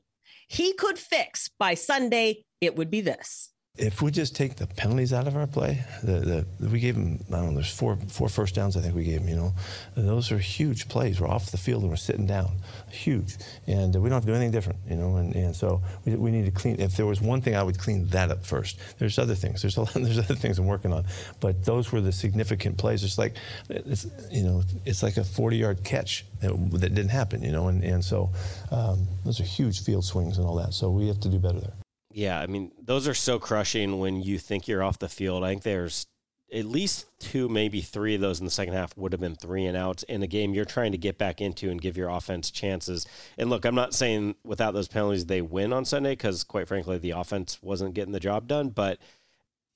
he 0.48 0.74
could 0.74 0.98
fix 0.98 1.50
by 1.60 1.74
Sunday, 1.76 2.46
it 2.62 2.76
would 2.78 2.90
be 2.90 3.02
this. 3.02 3.53
If 3.76 4.04
we 4.04 4.12
just 4.12 4.36
take 4.36 4.58
the 4.58 4.68
penalties 4.68 5.14
out 5.14 5.26
of 5.26 5.36
our 5.36 5.48
play, 5.48 5.84
the, 6.04 6.46
the, 6.60 6.70
we 6.70 6.80
gave 6.80 6.94
them, 6.94 7.20
I 7.30 7.38
don't 7.38 7.48
know, 7.48 7.54
there's 7.56 7.76
four, 7.76 7.98
four 8.08 8.30
first 8.30 8.54
downs 8.54 8.78
I 8.78 8.82
think 8.82 8.94
we 8.94 9.04
gave 9.04 9.22
them, 9.22 9.30
you 9.30 9.36
know. 9.36 9.52
Those 9.96 10.32
are 10.32 10.38
huge 10.38 10.88
plays. 10.88 11.20
We're 11.20 11.28
off 11.28 11.50
the 11.50 11.58
field 11.58 11.82
and 11.82 11.90
we're 11.90 11.96
sitting 11.96 12.28
down. 12.28 12.52
Huge. 12.92 13.36
And 13.66 13.96
uh, 13.96 14.00
we 14.00 14.10
don't 14.10 14.18
have 14.18 14.26
to 14.26 14.28
do 14.28 14.36
anything 14.36 14.52
different, 14.52 14.78
you 14.88 14.96
know. 14.96 15.16
And, 15.16 15.36
and 15.36 15.56
so 15.56 15.82
we, 16.06 16.14
we 16.14 16.30
need 16.30 16.46
to 16.46 16.52
clean, 16.52 16.80
if 16.80 16.96
there 16.96 17.08
was 17.08 17.20
one 17.20 17.42
thing, 17.42 17.56
I 17.56 17.64
would 17.64 17.80
clean 17.80 18.06
that 18.10 18.30
up 18.30 18.46
first. 18.46 18.78
There's 19.00 19.18
other 19.18 19.34
things. 19.34 19.64
There's, 19.64 19.78
a 19.78 19.82
lot, 19.82 19.94
there's 19.96 20.20
other 20.20 20.36
things 20.36 20.60
I'm 20.60 20.68
working 20.68 20.94
on. 20.94 21.06
But 21.40 21.66
those 21.66 21.92
were 21.92 22.00
the 22.00 22.12
significant 22.12 22.78
plays. 22.78 23.04
It's 23.04 23.18
like, 23.18 23.38
it's, 23.70 24.06
you 24.30 24.44
know, 24.44 24.62
it's 24.86 25.02
like 25.02 25.18
a 25.18 25.24
40 25.24 25.58
yard 25.58 25.84
catch 25.84 26.26
that, 26.42 26.52
that 26.74 26.94
didn't 26.94 27.10
happen, 27.10 27.42
you 27.42 27.52
know. 27.52 27.70
And, 27.70 27.84
and 27.84 28.06
so 28.06 28.30
um, 28.70 29.08
those 29.26 29.40
are 29.40 29.46
huge 29.46 29.82
field 29.84 30.06
swings 30.06 30.38
and 30.38 30.46
all 30.46 30.58
that. 30.58 30.76
So 30.76 30.92
we 30.92 31.08
have 31.08 31.20
to 31.22 31.28
do 31.28 31.40
better 31.40 31.60
there. 31.60 31.83
Yeah, 32.14 32.40
I 32.40 32.46
mean, 32.46 32.72
those 32.80 33.08
are 33.08 33.14
so 33.16 33.40
crushing 33.40 34.00
when 34.00 34.22
you 34.22 34.38
think 34.38 34.68
you're 34.68 34.84
off 34.84 35.00
the 35.00 35.10
field. 35.10 35.44
I 35.44 35.50
think 35.50 35.64
there's 35.64 36.06
at 36.54 36.66
least 36.66 37.08
two, 37.20 37.50
maybe 37.50 37.82
three 37.82 38.14
of 38.14 38.22
those 38.22 38.40
in 38.40 38.46
the 38.46 38.52
second 38.52 38.76
half 38.76 38.96
would 38.96 39.12
have 39.12 39.20
been 39.20 39.36
three 39.36 39.66
and 39.66 39.76
outs 39.76 40.04
in 40.04 40.22
a 40.22 40.28
game 40.28 40.54
you're 40.54 40.66
trying 40.66 40.92
to 40.92 40.98
get 40.98 41.18
back 41.18 41.42
into 41.42 41.72
and 41.72 41.82
give 41.82 41.98
your 41.98 42.10
offense 42.10 42.52
chances. 42.52 43.08
And 43.40 43.50
look, 43.50 43.66
I'm 43.66 43.74
not 43.74 43.96
saying 43.96 44.36
without 44.44 44.76
those 44.76 44.88
penalties 44.88 45.26
they 45.26 45.42
win 45.42 45.74
on 45.74 45.86
Sunday 45.86 46.12
because, 46.12 46.44
quite 46.44 46.68
frankly, 46.68 47.00
the 47.00 47.12
offense 47.12 47.58
wasn't 47.64 47.96
getting 47.96 48.14
the 48.14 48.20
job 48.20 48.48
done. 48.48 48.70
But 48.70 49.00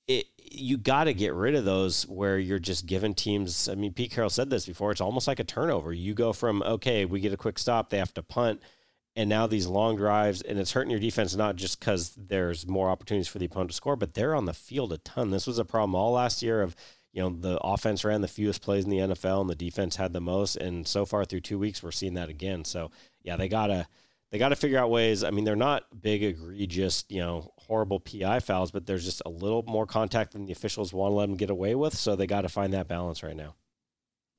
it, 0.06 0.26
you 0.38 0.78
got 0.78 1.04
to 1.04 1.14
get 1.14 1.34
rid 1.34 1.56
of 1.56 1.64
those 1.64 2.06
where 2.06 2.38
you're 2.38 2.60
just 2.60 2.86
giving 2.86 3.14
teams. 3.14 3.68
I 3.68 3.74
mean, 3.74 3.92
Pete 3.92 4.12
Carroll 4.12 4.30
said 4.30 4.48
this 4.48 4.64
before. 4.64 4.92
It's 4.92 5.00
almost 5.00 5.26
like 5.26 5.40
a 5.40 5.44
turnover. 5.44 5.92
You 5.92 6.14
go 6.14 6.32
from 6.32 6.62
okay, 6.62 7.04
we 7.04 7.18
get 7.18 7.32
a 7.32 7.36
quick 7.36 7.58
stop, 7.58 7.90
they 7.90 7.98
have 7.98 8.14
to 8.14 8.22
punt 8.22 8.62
and 9.18 9.28
now 9.28 9.48
these 9.48 9.66
long 9.66 9.96
drives, 9.96 10.42
and 10.42 10.60
it's 10.60 10.70
hurting 10.70 10.92
your 10.92 11.00
defense 11.00 11.34
not 11.34 11.56
just 11.56 11.80
because 11.80 12.12
there's 12.16 12.68
more 12.68 12.88
opportunities 12.88 13.26
for 13.26 13.40
the 13.40 13.46
opponent 13.46 13.70
to 13.70 13.76
score, 13.76 13.96
but 13.96 14.14
they're 14.14 14.32
on 14.32 14.44
the 14.44 14.54
field 14.54 14.92
a 14.92 14.98
ton. 14.98 15.30
This 15.30 15.44
was 15.44 15.58
a 15.58 15.64
problem 15.64 15.96
all 15.96 16.12
last 16.12 16.40
year 16.40 16.62
of 16.62 16.76
you 17.12 17.20
know 17.20 17.30
the 17.30 17.58
offense 17.58 18.04
ran 18.04 18.20
the 18.20 18.28
fewest 18.28 18.62
plays 18.62 18.84
in 18.84 18.90
the 18.90 18.98
NFL 18.98 19.40
and 19.40 19.50
the 19.50 19.56
defense 19.56 19.96
had 19.96 20.12
the 20.12 20.20
most, 20.20 20.54
and 20.54 20.86
so 20.86 21.04
far 21.04 21.24
through 21.24 21.40
two 21.40 21.58
weeks 21.58 21.82
we're 21.82 21.90
seeing 21.90 22.14
that 22.14 22.28
again. 22.28 22.64
So 22.64 22.92
yeah, 23.24 23.36
they 23.36 23.48
gotta 23.48 23.88
they 24.30 24.38
got 24.38 24.50
to 24.50 24.56
figure 24.56 24.78
out 24.78 24.90
ways. 24.90 25.24
I 25.24 25.30
mean, 25.30 25.44
they're 25.44 25.56
not 25.56 25.84
big, 26.00 26.22
egregious, 26.22 27.04
you 27.08 27.20
know, 27.20 27.50
horrible 27.58 27.98
PI 27.98 28.38
fouls, 28.40 28.70
but 28.70 28.86
there's 28.86 29.04
just 29.04 29.22
a 29.26 29.30
little 29.30 29.64
more 29.66 29.86
contact 29.86 30.32
than 30.32 30.44
the 30.44 30.52
officials 30.52 30.92
want 30.92 31.10
to 31.10 31.16
let 31.16 31.26
them 31.26 31.36
get 31.36 31.50
away 31.50 31.74
with. 31.74 31.94
So 31.94 32.14
they 32.14 32.26
got 32.26 32.42
to 32.42 32.48
find 32.48 32.72
that 32.72 32.86
balance 32.86 33.22
right 33.22 33.36
now. 33.36 33.56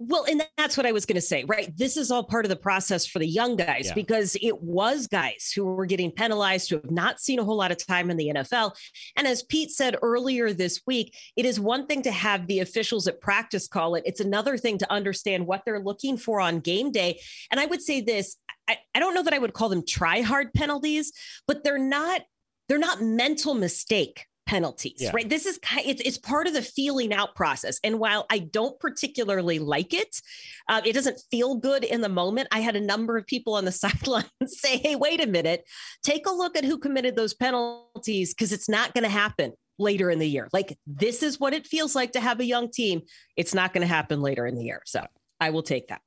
Well, 0.02 0.26
and 0.30 0.42
that's 0.58 0.78
what 0.78 0.86
I 0.86 0.94
was 0.94 1.06
going 1.06 1.16
to 1.16 1.22
say, 1.22 1.44
right? 1.44 1.76
This 1.76 1.98
is 1.98 2.10
all 2.10 2.24
part 2.24 2.46
of 2.46 2.50
the 2.50 2.56
process 2.56 3.06
for 3.06 3.20
the 3.20 3.28
young 3.28 3.58
guys 3.58 3.88
yeah. 3.88 3.94
because 3.94 4.38
it 4.42 4.62
was 4.62 5.08
guys 5.08 5.52
who 5.54 5.66
were 5.66 5.86
getting 5.86 6.10
penalized 6.10 6.70
who 6.70 6.78
have 6.78 6.90
not 6.90 7.20
seen 7.20 7.38
a 7.38 7.44
whole 7.44 7.58
lot 7.58 7.72
of 7.72 7.86
time 7.86 8.10
in 8.10 8.16
the 8.16 8.32
NFL. 8.34 8.76
And 9.18 9.28
as 9.28 9.44
Pete 9.44 9.72
said 9.72 9.98
earlier 10.02 10.54
this 10.54 10.82
week, 10.88 11.14
it 11.36 11.46
is 11.46 11.60
one 11.60 11.86
thing 11.86 12.02
to 12.04 12.12
have 12.12 12.48
the 12.48 12.60
officials 12.60 13.10
at 13.10 13.20
practice 13.20 13.68
call 13.68 13.96
it, 13.96 14.04
it's 14.06 14.22
another 14.22 14.58
thing 14.58 14.78
to 14.78 14.90
understand 14.90 15.46
what 15.46 15.64
they're 15.66 15.82
looking 15.82 16.16
for 16.16 16.40
on 16.40 16.62
game 16.62 16.92
day. 16.92 17.20
And 17.52 17.60
I 17.60 17.66
would 17.66 17.82
say 17.82 18.00
this 18.00 18.38
I, 18.70 18.78
I 18.96 19.00
don't 19.00 19.14
know 19.14 19.24
that 19.24 19.34
I 19.34 19.40
would 19.40 19.54
call 19.54 19.68
them 19.68 19.84
try 19.86 20.22
hard 20.22 20.54
penalties, 20.54 21.12
but 21.46 21.64
they're 21.64 21.78
not. 21.78 22.22
They're 22.68 22.78
not 22.78 23.02
mental 23.02 23.56
mistake 23.56 24.28
penalties, 24.50 24.96
yeah. 24.98 25.12
right? 25.14 25.30
This 25.30 25.46
is 25.46 25.60
it's, 25.86 26.02
it's 26.02 26.18
part 26.18 26.48
of 26.48 26.54
the 26.54 26.64
feeling 26.64 27.14
out 27.14 27.36
process. 27.36 27.80
And 27.84 28.00
while 28.00 28.26
I 28.32 28.40
don't 28.40 28.80
particularly 28.80 29.60
like 29.60 29.94
it, 29.94 30.20
uh, 30.68 30.82
it 30.84 30.94
doesn't 30.94 31.22
feel 31.30 31.56
good 31.58 31.84
in 31.84 32.02
the 32.02 32.10
moment. 32.10 32.48
I 32.52 32.62
had 32.62 32.76
a 32.76 32.82
number 32.82 33.16
of 33.16 33.28
people 33.28 33.54
on 33.54 33.66
the 33.66 33.72
sideline 33.84 34.26
say, 34.48 34.80
"Hey, 34.80 34.96
wait 34.96 35.24
a 35.24 35.28
minute, 35.28 35.66
take 36.02 36.26
a 36.26 36.32
look 36.32 36.58
at 36.58 36.66
who 36.66 36.80
committed 36.80 37.16
those 37.16 37.36
penalties 37.36 38.34
because 38.34 38.52
it's 38.52 38.68
not 38.68 38.94
going 38.94 39.04
to 39.04 39.10
happen." 39.10 39.54
later 39.82 40.12
in 40.12 40.20
the 40.20 40.28
year. 40.28 40.50
Like 40.52 40.78
this 40.86 41.24
is 41.24 41.40
what 41.40 41.54
it 41.54 41.66
feels 41.66 41.96
like 41.96 42.12
to 42.12 42.20
have 42.20 42.42
a 42.42 42.46
young 42.46 42.70
team. 42.70 43.02
It's 43.38 43.54
not 43.54 43.72
going 43.72 43.80
to 43.80 43.88
happen 43.88 44.20
later 44.20 44.46
in 44.46 44.56
the 44.56 44.64
year. 44.66 44.82
So 44.86 45.06
I 45.40 45.52
will 45.52 45.64
take 45.64 45.88
that. 45.88 46.02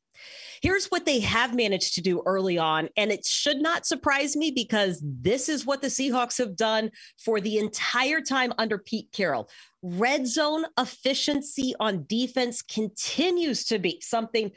Here's 0.62 0.86
what 0.86 1.04
they 1.06 1.20
have 1.20 1.54
managed 1.54 1.94
to 1.94 2.00
do 2.00 2.22
early 2.24 2.56
on. 2.56 2.88
And 2.96 3.10
it 3.10 3.26
should 3.26 3.60
not 3.60 3.86
surprise 3.86 4.36
me 4.36 4.50
because 4.50 5.02
this 5.04 5.48
is 5.48 5.66
what 5.66 5.82
the 5.82 5.88
Seahawks 5.88 6.38
have 6.38 6.56
done 6.56 6.90
for 7.18 7.40
the 7.40 7.58
entire 7.58 8.20
time 8.20 8.52
under 8.58 8.78
Pete 8.78 9.08
Carroll. 9.12 9.48
Red 9.82 10.26
zone 10.26 10.64
efficiency 10.78 11.74
on 11.80 12.04
defense 12.08 12.62
continues 12.62 13.64
to 13.66 13.78
be 13.78 14.00
something 14.00 14.52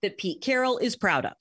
that 0.00 0.18
Pete 0.18 0.40
Carroll 0.40 0.78
is 0.78 0.96
proud 0.96 1.26
of. 1.26 1.34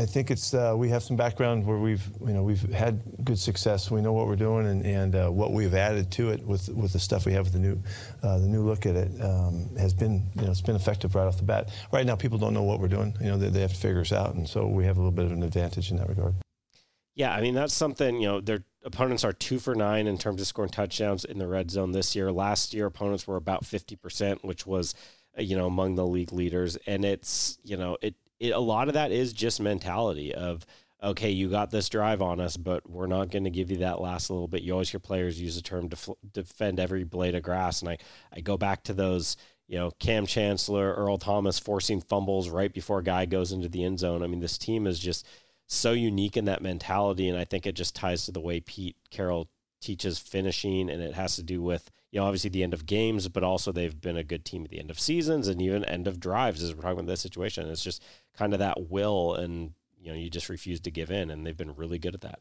I 0.00 0.06
think 0.06 0.30
it's 0.30 0.54
uh, 0.54 0.74
we 0.74 0.88
have 0.88 1.02
some 1.02 1.16
background 1.16 1.66
where 1.66 1.76
we've 1.76 2.02
you 2.26 2.32
know 2.32 2.42
we've 2.42 2.62
had 2.72 3.02
good 3.22 3.38
success. 3.38 3.90
We 3.90 4.00
know 4.00 4.14
what 4.14 4.26
we're 4.28 4.34
doing 4.34 4.66
and, 4.66 4.86
and 4.86 5.14
uh, 5.14 5.28
what 5.28 5.52
we've 5.52 5.74
added 5.74 6.10
to 6.12 6.30
it 6.30 6.42
with 6.42 6.70
with 6.70 6.94
the 6.94 6.98
stuff 6.98 7.26
we 7.26 7.34
have 7.34 7.44
with 7.44 7.52
the 7.52 7.58
new 7.58 7.82
uh, 8.22 8.38
the 8.38 8.46
new 8.46 8.62
look 8.62 8.86
at 8.86 8.96
it 8.96 9.10
um, 9.20 9.68
has 9.76 9.92
been 9.92 10.22
you 10.36 10.42
know 10.42 10.50
it's 10.50 10.62
been 10.62 10.74
effective 10.74 11.14
right 11.14 11.26
off 11.26 11.36
the 11.36 11.42
bat. 11.42 11.68
Right 11.92 12.06
now, 12.06 12.16
people 12.16 12.38
don't 12.38 12.54
know 12.54 12.62
what 12.62 12.80
we're 12.80 12.88
doing. 12.88 13.14
You 13.20 13.26
know 13.26 13.36
they, 13.36 13.50
they 13.50 13.60
have 13.60 13.74
to 13.74 13.78
figure 13.78 14.00
us 14.00 14.10
out, 14.10 14.34
and 14.34 14.48
so 14.48 14.66
we 14.66 14.86
have 14.86 14.96
a 14.96 15.00
little 15.00 15.12
bit 15.12 15.26
of 15.26 15.32
an 15.32 15.42
advantage 15.42 15.90
in 15.90 15.98
that 15.98 16.08
regard. 16.08 16.34
Yeah, 17.14 17.34
I 17.34 17.42
mean 17.42 17.54
that's 17.54 17.74
something 17.74 18.22
you 18.22 18.26
know 18.26 18.40
their 18.40 18.64
opponents 18.82 19.22
are 19.22 19.34
two 19.34 19.58
for 19.58 19.74
nine 19.74 20.06
in 20.06 20.16
terms 20.16 20.40
of 20.40 20.46
scoring 20.46 20.70
touchdowns 20.70 21.26
in 21.26 21.36
the 21.36 21.46
red 21.46 21.70
zone 21.70 21.92
this 21.92 22.16
year. 22.16 22.32
Last 22.32 22.72
year, 22.72 22.86
opponents 22.86 23.26
were 23.26 23.36
about 23.36 23.66
fifty 23.66 23.96
percent, 23.96 24.46
which 24.46 24.66
was 24.66 24.94
you 25.36 25.58
know 25.58 25.66
among 25.66 25.96
the 25.96 26.06
league 26.06 26.32
leaders, 26.32 26.76
and 26.86 27.04
it's 27.04 27.58
you 27.64 27.76
know 27.76 27.98
it 28.00 28.14
it, 28.40 28.50
a 28.50 28.58
lot 28.58 28.88
of 28.88 28.94
that 28.94 29.12
is 29.12 29.32
just 29.32 29.60
mentality 29.60 30.34
of 30.34 30.66
okay, 31.02 31.30
you 31.30 31.48
got 31.48 31.70
this 31.70 31.88
drive 31.88 32.20
on 32.20 32.40
us, 32.40 32.58
but 32.58 32.88
we're 32.88 33.06
not 33.06 33.30
going 33.30 33.44
to 33.44 33.50
give 33.50 33.70
you 33.70 33.78
that 33.78 34.02
last 34.02 34.28
little 34.28 34.48
bit. 34.48 34.62
You 34.62 34.72
always 34.72 34.90
hear 34.90 35.00
players 35.00 35.40
use 35.40 35.56
the 35.56 35.62
term 35.62 35.88
def- 35.88 36.10
defend 36.32 36.78
every 36.78 37.04
blade 37.04 37.34
of 37.34 37.42
grass, 37.42 37.80
and 37.80 37.88
I 37.88 37.98
I 38.32 38.40
go 38.40 38.56
back 38.56 38.82
to 38.84 38.94
those. 38.94 39.36
You 39.68 39.78
know, 39.78 39.92
Kam 40.00 40.26
Chancellor, 40.26 40.92
Earl 40.94 41.16
Thomas 41.16 41.60
forcing 41.60 42.00
fumbles 42.00 42.48
right 42.48 42.72
before 42.72 42.98
a 42.98 43.04
guy 43.04 43.24
goes 43.24 43.52
into 43.52 43.68
the 43.68 43.84
end 43.84 44.00
zone. 44.00 44.20
I 44.20 44.26
mean, 44.26 44.40
this 44.40 44.58
team 44.58 44.84
is 44.84 44.98
just 44.98 45.24
so 45.68 45.92
unique 45.92 46.36
in 46.36 46.46
that 46.46 46.60
mentality, 46.60 47.28
and 47.28 47.38
I 47.38 47.44
think 47.44 47.66
it 47.66 47.76
just 47.76 47.94
ties 47.94 48.24
to 48.24 48.32
the 48.32 48.40
way 48.40 48.58
Pete 48.58 48.96
Carroll 49.10 49.48
teaches 49.80 50.18
finishing, 50.18 50.90
and 50.90 51.00
it 51.00 51.14
has 51.14 51.36
to 51.36 51.44
do 51.44 51.62
with 51.62 51.88
you 52.10 52.20
know 52.20 52.26
obviously 52.26 52.50
the 52.50 52.62
end 52.62 52.74
of 52.74 52.86
games, 52.86 53.28
but 53.28 53.44
also 53.44 53.72
they've 53.72 54.00
been 54.00 54.16
a 54.16 54.24
good 54.24 54.44
team 54.44 54.64
at 54.64 54.70
the 54.70 54.78
end 54.80 54.90
of 54.90 54.98
seasons 54.98 55.48
and 55.48 55.60
even 55.62 55.84
end 55.84 56.06
of 56.06 56.20
drives. 56.20 56.62
As 56.62 56.74
we're 56.74 56.82
talking 56.82 57.00
about 57.00 57.06
this 57.06 57.20
situation, 57.20 57.68
it's 57.68 57.84
just 57.84 58.02
kind 58.36 58.52
of 58.52 58.58
that 58.58 58.90
will, 58.90 59.34
and 59.34 59.72
you 60.00 60.10
know 60.10 60.18
you 60.18 60.30
just 60.30 60.48
refuse 60.48 60.80
to 60.80 60.90
give 60.90 61.10
in, 61.10 61.30
and 61.30 61.46
they've 61.46 61.56
been 61.56 61.76
really 61.76 61.98
good 61.98 62.14
at 62.14 62.22
that. 62.22 62.40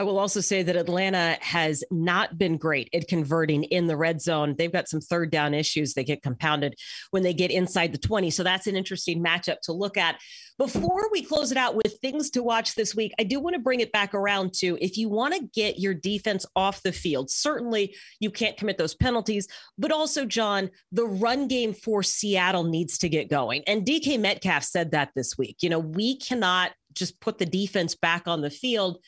I 0.00 0.02
will 0.02 0.18
also 0.18 0.40
say 0.40 0.62
that 0.62 0.76
Atlanta 0.76 1.36
has 1.42 1.84
not 1.90 2.38
been 2.38 2.56
great 2.56 2.88
at 2.94 3.06
converting 3.06 3.64
in 3.64 3.86
the 3.86 3.98
red 3.98 4.22
zone. 4.22 4.54
They've 4.56 4.72
got 4.72 4.88
some 4.88 5.02
third 5.02 5.30
down 5.30 5.52
issues. 5.52 5.92
They 5.92 6.04
get 6.04 6.22
compounded 6.22 6.74
when 7.10 7.22
they 7.22 7.34
get 7.34 7.50
inside 7.50 7.92
the 7.92 7.98
20. 7.98 8.30
So 8.30 8.42
that's 8.42 8.66
an 8.66 8.76
interesting 8.76 9.22
matchup 9.22 9.60
to 9.64 9.74
look 9.74 9.98
at. 9.98 10.18
Before 10.56 11.10
we 11.12 11.20
close 11.22 11.52
it 11.52 11.58
out 11.58 11.74
with 11.74 11.98
things 12.00 12.30
to 12.30 12.42
watch 12.42 12.74
this 12.74 12.94
week, 12.94 13.12
I 13.18 13.24
do 13.24 13.40
want 13.40 13.56
to 13.56 13.60
bring 13.60 13.80
it 13.80 13.92
back 13.92 14.14
around 14.14 14.54
to 14.54 14.78
if 14.80 14.96
you 14.96 15.10
want 15.10 15.34
to 15.34 15.46
get 15.52 15.78
your 15.78 15.92
defense 15.92 16.46
off 16.56 16.82
the 16.82 16.92
field, 16.92 17.30
certainly 17.30 17.94
you 18.20 18.30
can't 18.30 18.56
commit 18.56 18.78
those 18.78 18.94
penalties, 18.94 19.48
but 19.76 19.92
also, 19.92 20.24
John, 20.24 20.70
the 20.92 21.06
run 21.06 21.46
game 21.46 21.74
for 21.74 22.02
Seattle 22.02 22.64
needs 22.64 22.96
to 22.98 23.10
get 23.10 23.28
going. 23.28 23.64
And 23.66 23.84
DK 23.84 24.18
Metcalf 24.18 24.64
said 24.64 24.92
that 24.92 25.10
this 25.14 25.36
week. 25.36 25.58
You 25.60 25.68
know, 25.68 25.78
we 25.78 26.16
cannot 26.16 26.72
just 26.94 27.20
put 27.20 27.36
the 27.36 27.44
defense 27.44 27.94
back 27.94 28.26
on 28.26 28.40
the 28.40 28.50
field 28.50 28.98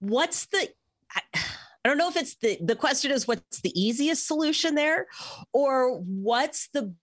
what's 0.00 0.46
the 0.46 0.68
I, 1.14 1.20
I 1.34 1.88
don't 1.88 1.98
know 1.98 2.08
if 2.08 2.16
it's 2.16 2.36
the 2.36 2.58
the 2.60 2.76
question 2.76 3.10
is 3.10 3.28
what's 3.28 3.60
the 3.60 3.72
easiest 3.80 4.26
solution 4.26 4.74
there 4.74 5.06
or 5.52 5.98
what's 6.00 6.68
the 6.68 6.94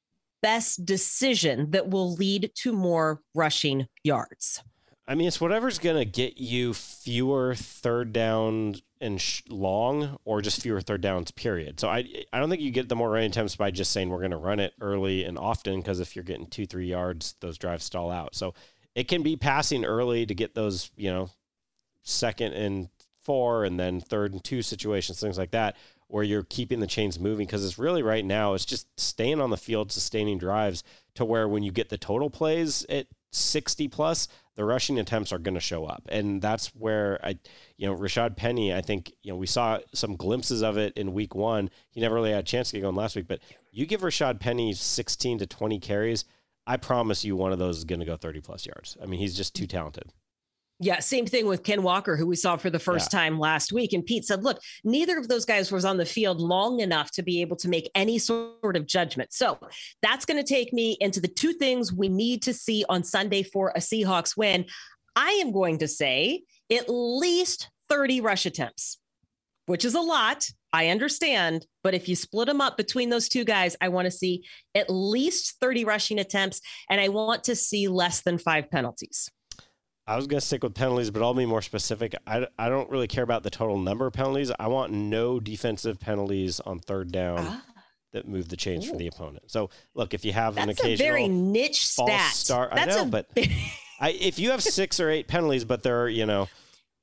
best 0.41 0.85
decision 0.85 1.71
that 1.71 1.89
will 1.89 2.13
lead 2.13 2.51
to 2.53 2.73
more 2.73 3.21
rushing 3.33 3.87
yards? 4.03 4.61
I 5.07 5.15
mean, 5.15 5.27
it's 5.27 5.41
whatever's 5.41 5.79
going 5.79 5.97
to 5.97 6.05
get 6.05 6.37
you 6.37 6.73
fewer 6.73 7.55
third 7.55 8.13
down 8.13 8.75
and 9.01 9.19
sh- 9.19 9.41
long 9.49 10.17
or 10.23 10.41
just 10.41 10.61
fewer 10.61 10.79
third 10.79 11.01
downs, 11.01 11.31
period. 11.31 11.79
So 11.79 11.89
I, 11.89 12.05
I 12.31 12.39
don't 12.39 12.49
think 12.49 12.61
you 12.61 12.71
get 12.71 12.87
the 12.87 12.95
more 12.95 13.09
running 13.09 13.31
attempts 13.31 13.57
by 13.57 13.69
just 13.69 13.91
saying 13.91 14.09
we're 14.09 14.19
going 14.19 14.31
to 14.31 14.37
run 14.37 14.59
it 14.59 14.73
early 14.79 15.25
and 15.25 15.37
often 15.37 15.81
because 15.81 15.99
if 15.99 16.15
you're 16.15 16.23
getting 16.23 16.47
two, 16.47 16.65
three 16.65 16.87
yards, 16.87 17.35
those 17.41 17.57
drives 17.57 17.83
stall 17.83 18.11
out. 18.11 18.33
So 18.33 18.53
it 18.95 19.09
can 19.09 19.23
be 19.23 19.35
passing 19.35 19.83
early 19.83 20.25
to 20.25 20.33
get 20.33 20.55
those, 20.55 20.89
you 20.95 21.11
know, 21.11 21.29
second 22.03 22.53
and 22.53 22.89
four 23.21 23.63
and 23.63 23.79
then 23.79 24.01
third 24.01 24.33
and 24.33 24.43
two 24.43 24.61
situations, 24.61 25.19
things 25.19 25.37
like 25.37 25.51
that, 25.51 25.75
where 26.07 26.23
you're 26.23 26.43
keeping 26.43 26.79
the 26.79 26.87
chains 26.87 27.19
moving 27.19 27.45
because 27.45 27.65
it's 27.65 27.79
really 27.79 28.03
right 28.03 28.25
now, 28.25 28.53
it's 28.53 28.65
just 28.65 28.87
staying 28.99 29.41
on 29.41 29.49
the 29.49 29.57
field, 29.57 29.91
sustaining 29.91 30.37
drives 30.37 30.83
to 31.15 31.25
where 31.25 31.47
when 31.47 31.63
you 31.63 31.71
get 31.71 31.89
the 31.89 31.97
total 31.97 32.29
plays 32.29 32.85
at 32.89 33.07
60 33.31 33.87
plus, 33.87 34.27
the 34.55 34.63
rushing 34.63 34.99
attempts 34.99 35.33
are 35.33 35.39
going 35.39 35.55
to 35.55 35.59
show 35.59 35.85
up. 35.85 36.03
And 36.09 36.41
that's 36.41 36.67
where 36.75 37.19
I, 37.23 37.39
you 37.77 37.87
know, 37.87 37.95
Rashad 37.95 38.35
Penny, 38.35 38.73
I 38.73 38.81
think, 38.81 39.11
you 39.23 39.31
know, 39.31 39.37
we 39.37 39.47
saw 39.47 39.79
some 39.93 40.15
glimpses 40.15 40.61
of 40.61 40.77
it 40.77 40.95
in 40.95 41.13
week 41.13 41.33
one. 41.33 41.69
He 41.89 42.01
never 42.01 42.15
really 42.15 42.31
had 42.31 42.41
a 42.41 42.43
chance 42.43 42.69
to 42.69 42.77
get 42.77 42.83
going 42.83 42.95
last 42.95 43.15
week, 43.15 43.27
but 43.27 43.39
you 43.71 43.85
give 43.85 44.01
Rashad 44.01 44.39
Penny 44.39 44.73
16 44.73 45.39
to 45.39 45.47
20 45.47 45.79
carries. 45.79 46.25
I 46.67 46.77
promise 46.77 47.25
you 47.25 47.35
one 47.35 47.51
of 47.51 47.59
those 47.59 47.79
is 47.79 47.83
going 47.85 47.99
to 47.99 48.05
go 48.05 48.15
30 48.15 48.41
plus 48.41 48.65
yards. 48.65 48.95
I 49.01 49.07
mean, 49.07 49.19
he's 49.19 49.35
just 49.35 49.55
too 49.55 49.67
talented. 49.67 50.11
Yeah, 50.83 50.99
same 50.99 51.25
thing 51.25 51.47
with 51.47 51.63
Ken 51.63 51.81
Walker, 51.81 52.17
who 52.17 52.27
we 52.27 52.35
saw 52.35 52.57
for 52.57 52.69
the 52.69 52.77
first 52.77 53.13
yeah. 53.13 53.19
time 53.19 53.39
last 53.39 53.71
week. 53.71 53.93
And 53.93 54.05
Pete 54.05 54.25
said, 54.25 54.43
look, 54.43 54.59
neither 54.83 55.17
of 55.17 55.29
those 55.29 55.45
guys 55.45 55.71
was 55.71 55.85
on 55.85 55.95
the 55.95 56.05
field 56.05 56.41
long 56.41 56.81
enough 56.81 57.09
to 57.11 57.23
be 57.23 57.39
able 57.39 57.55
to 57.57 57.69
make 57.69 57.89
any 57.95 58.19
sort 58.19 58.75
of 58.75 58.85
judgment. 58.85 59.31
So 59.31 59.57
that's 60.01 60.25
going 60.25 60.43
to 60.43 60.47
take 60.47 60.73
me 60.73 60.97
into 60.99 61.21
the 61.21 61.29
two 61.29 61.53
things 61.53 61.93
we 61.93 62.09
need 62.09 62.41
to 62.43 62.53
see 62.53 62.83
on 62.89 63.05
Sunday 63.05 63.43
for 63.43 63.71
a 63.73 63.79
Seahawks 63.79 64.35
win. 64.35 64.65
I 65.15 65.29
am 65.31 65.53
going 65.53 65.77
to 65.77 65.87
say 65.87 66.43
at 66.69 66.89
least 66.89 67.69
30 67.89 68.19
rush 68.19 68.45
attempts, 68.45 68.97
which 69.67 69.85
is 69.85 69.95
a 69.95 70.01
lot. 70.01 70.49
I 70.73 70.89
understand. 70.89 71.65
But 71.81 71.93
if 71.93 72.09
you 72.09 72.17
split 72.17 72.47
them 72.47 72.59
up 72.59 72.75
between 72.75 73.09
those 73.09 73.29
two 73.29 73.45
guys, 73.45 73.77
I 73.79 73.87
want 73.87 74.05
to 74.05 74.11
see 74.11 74.43
at 74.75 74.89
least 74.89 75.59
30 75.61 75.85
rushing 75.85 76.19
attempts 76.19 76.59
and 76.89 76.99
I 76.99 77.07
want 77.07 77.45
to 77.45 77.55
see 77.55 77.87
less 77.87 78.21
than 78.23 78.37
five 78.37 78.69
penalties. 78.69 79.29
I 80.05 80.17
was 80.17 80.27
going 80.27 80.39
to 80.39 80.45
stick 80.45 80.63
with 80.63 80.73
penalties, 80.73 81.11
but 81.11 81.21
I'll 81.21 81.33
be 81.33 81.45
more 81.45 81.61
specific. 81.61 82.13
I, 82.27 82.47
I 82.59 82.69
don't 82.69 82.89
really 82.89 83.07
care 83.07 83.23
about 83.23 83.43
the 83.43 83.49
total 83.49 83.77
number 83.77 84.05
of 84.05 84.13
penalties. 84.13 84.51
I 84.59 84.67
want 84.67 84.91
no 84.91 85.39
defensive 85.39 85.99
penalties 85.99 86.59
on 86.59 86.79
third 86.79 87.11
down 87.11 87.39
ah. 87.39 87.63
that 88.11 88.27
move 88.27 88.49
the 88.49 88.57
chains 88.57 88.85
Ooh. 88.85 88.91
for 88.91 88.97
the 88.97 89.07
opponent. 89.07 89.49
So, 89.49 89.69
look, 89.93 90.13
if 90.13 90.25
you 90.25 90.33
have 90.33 90.55
That's 90.55 90.63
an 90.63 90.69
occasional 90.71 91.09
very 91.09 91.27
niche 91.29 91.87
stat. 91.87 92.33
start, 92.33 92.71
That's 92.75 92.95
I 92.95 92.99
know, 92.99 93.05
but 93.05 93.29
I, 93.99 94.09
if 94.09 94.39
you 94.39 94.51
have 94.51 94.61
six 94.61 94.99
or 94.99 95.09
eight 95.09 95.27
penalties, 95.27 95.63
but 95.63 95.83
they're 95.83 96.09
you 96.09 96.25
know 96.25 96.49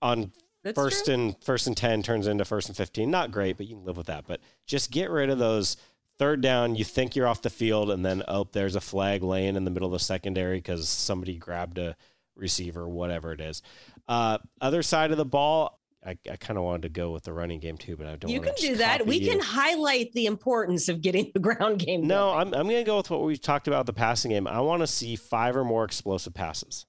on 0.02 0.32
That's 0.62 0.74
first 0.74 1.06
true. 1.06 1.14
and 1.14 1.36
first 1.42 1.66
and 1.66 1.76
ten 1.76 2.02
turns 2.02 2.26
into 2.26 2.44
first 2.44 2.68
and 2.68 2.76
fifteen, 2.76 3.10
not 3.10 3.30
great, 3.30 3.56
but 3.56 3.66
you 3.66 3.76
can 3.76 3.84
live 3.86 3.96
with 3.96 4.08
that. 4.08 4.26
But 4.26 4.40
just 4.66 4.90
get 4.90 5.08
rid 5.08 5.30
of 5.30 5.38
those 5.38 5.78
third 6.18 6.42
down. 6.42 6.76
You 6.76 6.84
think 6.84 7.16
you're 7.16 7.26
off 7.26 7.40
the 7.40 7.48
field, 7.48 7.90
and 7.90 8.04
then 8.04 8.22
oh, 8.28 8.46
there's 8.52 8.76
a 8.76 8.80
flag 8.80 9.22
laying 9.22 9.56
in 9.56 9.64
the 9.64 9.70
middle 9.70 9.86
of 9.86 9.92
the 9.92 10.04
secondary 10.04 10.58
because 10.58 10.86
somebody 10.86 11.36
grabbed 11.38 11.78
a 11.78 11.96
receiver, 12.36 12.88
whatever 12.88 13.32
it 13.32 13.40
is. 13.40 13.62
Uh, 14.08 14.38
other 14.60 14.82
side 14.82 15.10
of 15.10 15.16
the 15.16 15.24
ball, 15.24 15.80
I, 16.04 16.16
I 16.30 16.36
kind 16.36 16.58
of 16.58 16.64
wanted 16.64 16.82
to 16.82 16.88
go 16.88 17.10
with 17.10 17.24
the 17.24 17.32
running 17.32 17.60
game 17.60 17.76
too, 17.76 17.96
but 17.96 18.06
I 18.06 18.16
don't. 18.16 18.30
You 18.30 18.40
can 18.40 18.54
do 18.56 18.76
that. 18.76 19.06
We 19.06 19.18
you. 19.18 19.30
can 19.30 19.40
highlight 19.40 20.12
the 20.12 20.26
importance 20.26 20.88
of 20.88 21.02
getting 21.02 21.30
the 21.34 21.40
ground 21.40 21.80
game. 21.80 22.06
No, 22.06 22.30
I'm 22.30 22.54
I'm 22.54 22.66
going 22.68 22.76
to 22.76 22.84
go 22.84 22.96
with 22.96 23.10
what 23.10 23.22
we've 23.22 23.40
talked 23.40 23.68
about 23.68 23.86
the 23.86 23.92
passing 23.92 24.30
game. 24.30 24.46
I 24.46 24.60
want 24.60 24.82
to 24.82 24.86
see 24.86 25.16
five 25.16 25.56
or 25.56 25.64
more 25.64 25.84
explosive 25.84 26.32
passes. 26.32 26.86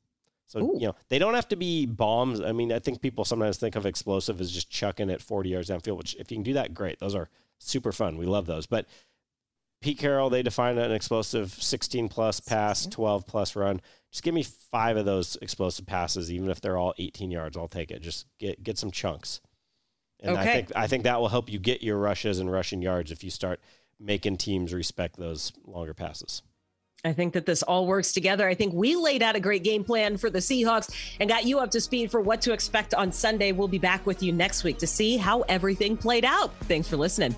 So 0.48 0.60
Ooh. 0.60 0.78
you 0.80 0.88
know 0.88 0.96
they 1.10 1.20
don't 1.20 1.34
have 1.34 1.48
to 1.50 1.56
be 1.56 1.86
bombs. 1.86 2.42
I 2.42 2.54
mean, 2.54 2.72
I 2.72 2.80
think 2.80 3.02
people 3.02 3.26
sometimes 3.26 3.58
think 3.58 3.76
of 3.76 3.86
explosive 3.86 4.40
as 4.40 4.52
just 4.52 4.70
chucking 4.70 5.10
it 5.10 5.22
40 5.22 5.50
yards 5.50 5.70
downfield. 5.70 5.98
Which 5.98 6.16
if 6.16 6.32
you 6.32 6.38
can 6.38 6.44
do 6.44 6.54
that, 6.54 6.74
great. 6.74 7.00
Those 7.00 7.16
are 7.16 7.30
super 7.60 7.92
fun. 7.92 8.18
We 8.18 8.26
love 8.26 8.46
those. 8.46 8.66
But 8.66 8.86
Pete 9.82 9.98
Carroll, 9.98 10.30
they 10.30 10.44
define 10.44 10.78
an 10.78 10.92
explosive 10.92 11.52
16 11.52 12.08
plus 12.08 12.40
pass, 12.40 12.86
12 12.86 13.26
plus 13.26 13.56
run. 13.56 13.82
Just 14.12 14.24
give 14.24 14.34
me 14.34 14.44
five 14.44 14.96
of 14.96 15.06
those 15.06 15.38
explosive 15.42 15.88
passes, 15.88 16.32
even 16.32 16.50
if 16.50 16.62
they're 16.62 16.78
all 16.78 16.94
18 16.98 17.32
yards. 17.32 17.58
I'll 17.58 17.68
take 17.68 17.92
it. 17.92 18.02
Just 18.02 18.28
get 18.40 18.62
get 18.62 18.78
some 18.78 18.92
chunks. 18.92 19.42
And 20.20 20.38
okay. 20.38 20.42
I 20.42 20.54
think 20.54 20.72
I 20.76 20.88
think 20.88 21.04
that 21.04 21.20
will 21.20 21.30
help 21.30 21.50
you 21.50 21.58
get 21.58 21.82
your 21.82 21.98
rushes 21.98 22.40
and 22.40 22.52
rushing 22.52 22.82
yards 22.82 23.12
if 23.12 23.24
you 23.24 23.32
start 23.32 23.60
making 24.00 24.38
teams 24.38 24.74
respect 24.74 25.18
those 25.18 25.52
longer 25.66 25.94
passes. 25.94 26.44
I 27.04 27.14
think 27.14 27.34
that 27.34 27.48
this 27.48 27.64
all 27.64 27.88
works 27.88 28.12
together. 28.12 28.48
I 28.48 28.54
think 28.54 28.76
we 28.76 28.96
laid 28.96 29.24
out 29.24 29.36
a 29.36 29.40
great 29.40 29.64
game 29.64 29.84
plan 29.84 30.18
for 30.18 30.30
the 30.30 30.38
Seahawks 30.38 30.94
and 31.20 31.28
got 31.28 31.46
you 31.46 31.58
up 31.58 31.72
to 31.72 31.82
speed 31.82 32.12
for 32.12 32.22
what 32.22 32.42
to 32.42 32.54
expect 32.54 32.94
on 32.94 33.12
Sunday. 33.12 33.54
We'll 33.54 33.68
be 33.68 33.80
back 33.80 34.06
with 34.06 34.22
you 34.22 34.32
next 34.32 34.64
week 34.64 34.78
to 34.80 34.88
see 34.88 35.18
how 35.18 35.42
everything 35.42 35.98
played 35.98 36.26
out. 36.26 36.54
Thanks 36.66 36.88
for 36.88 36.98
listening. 36.98 37.36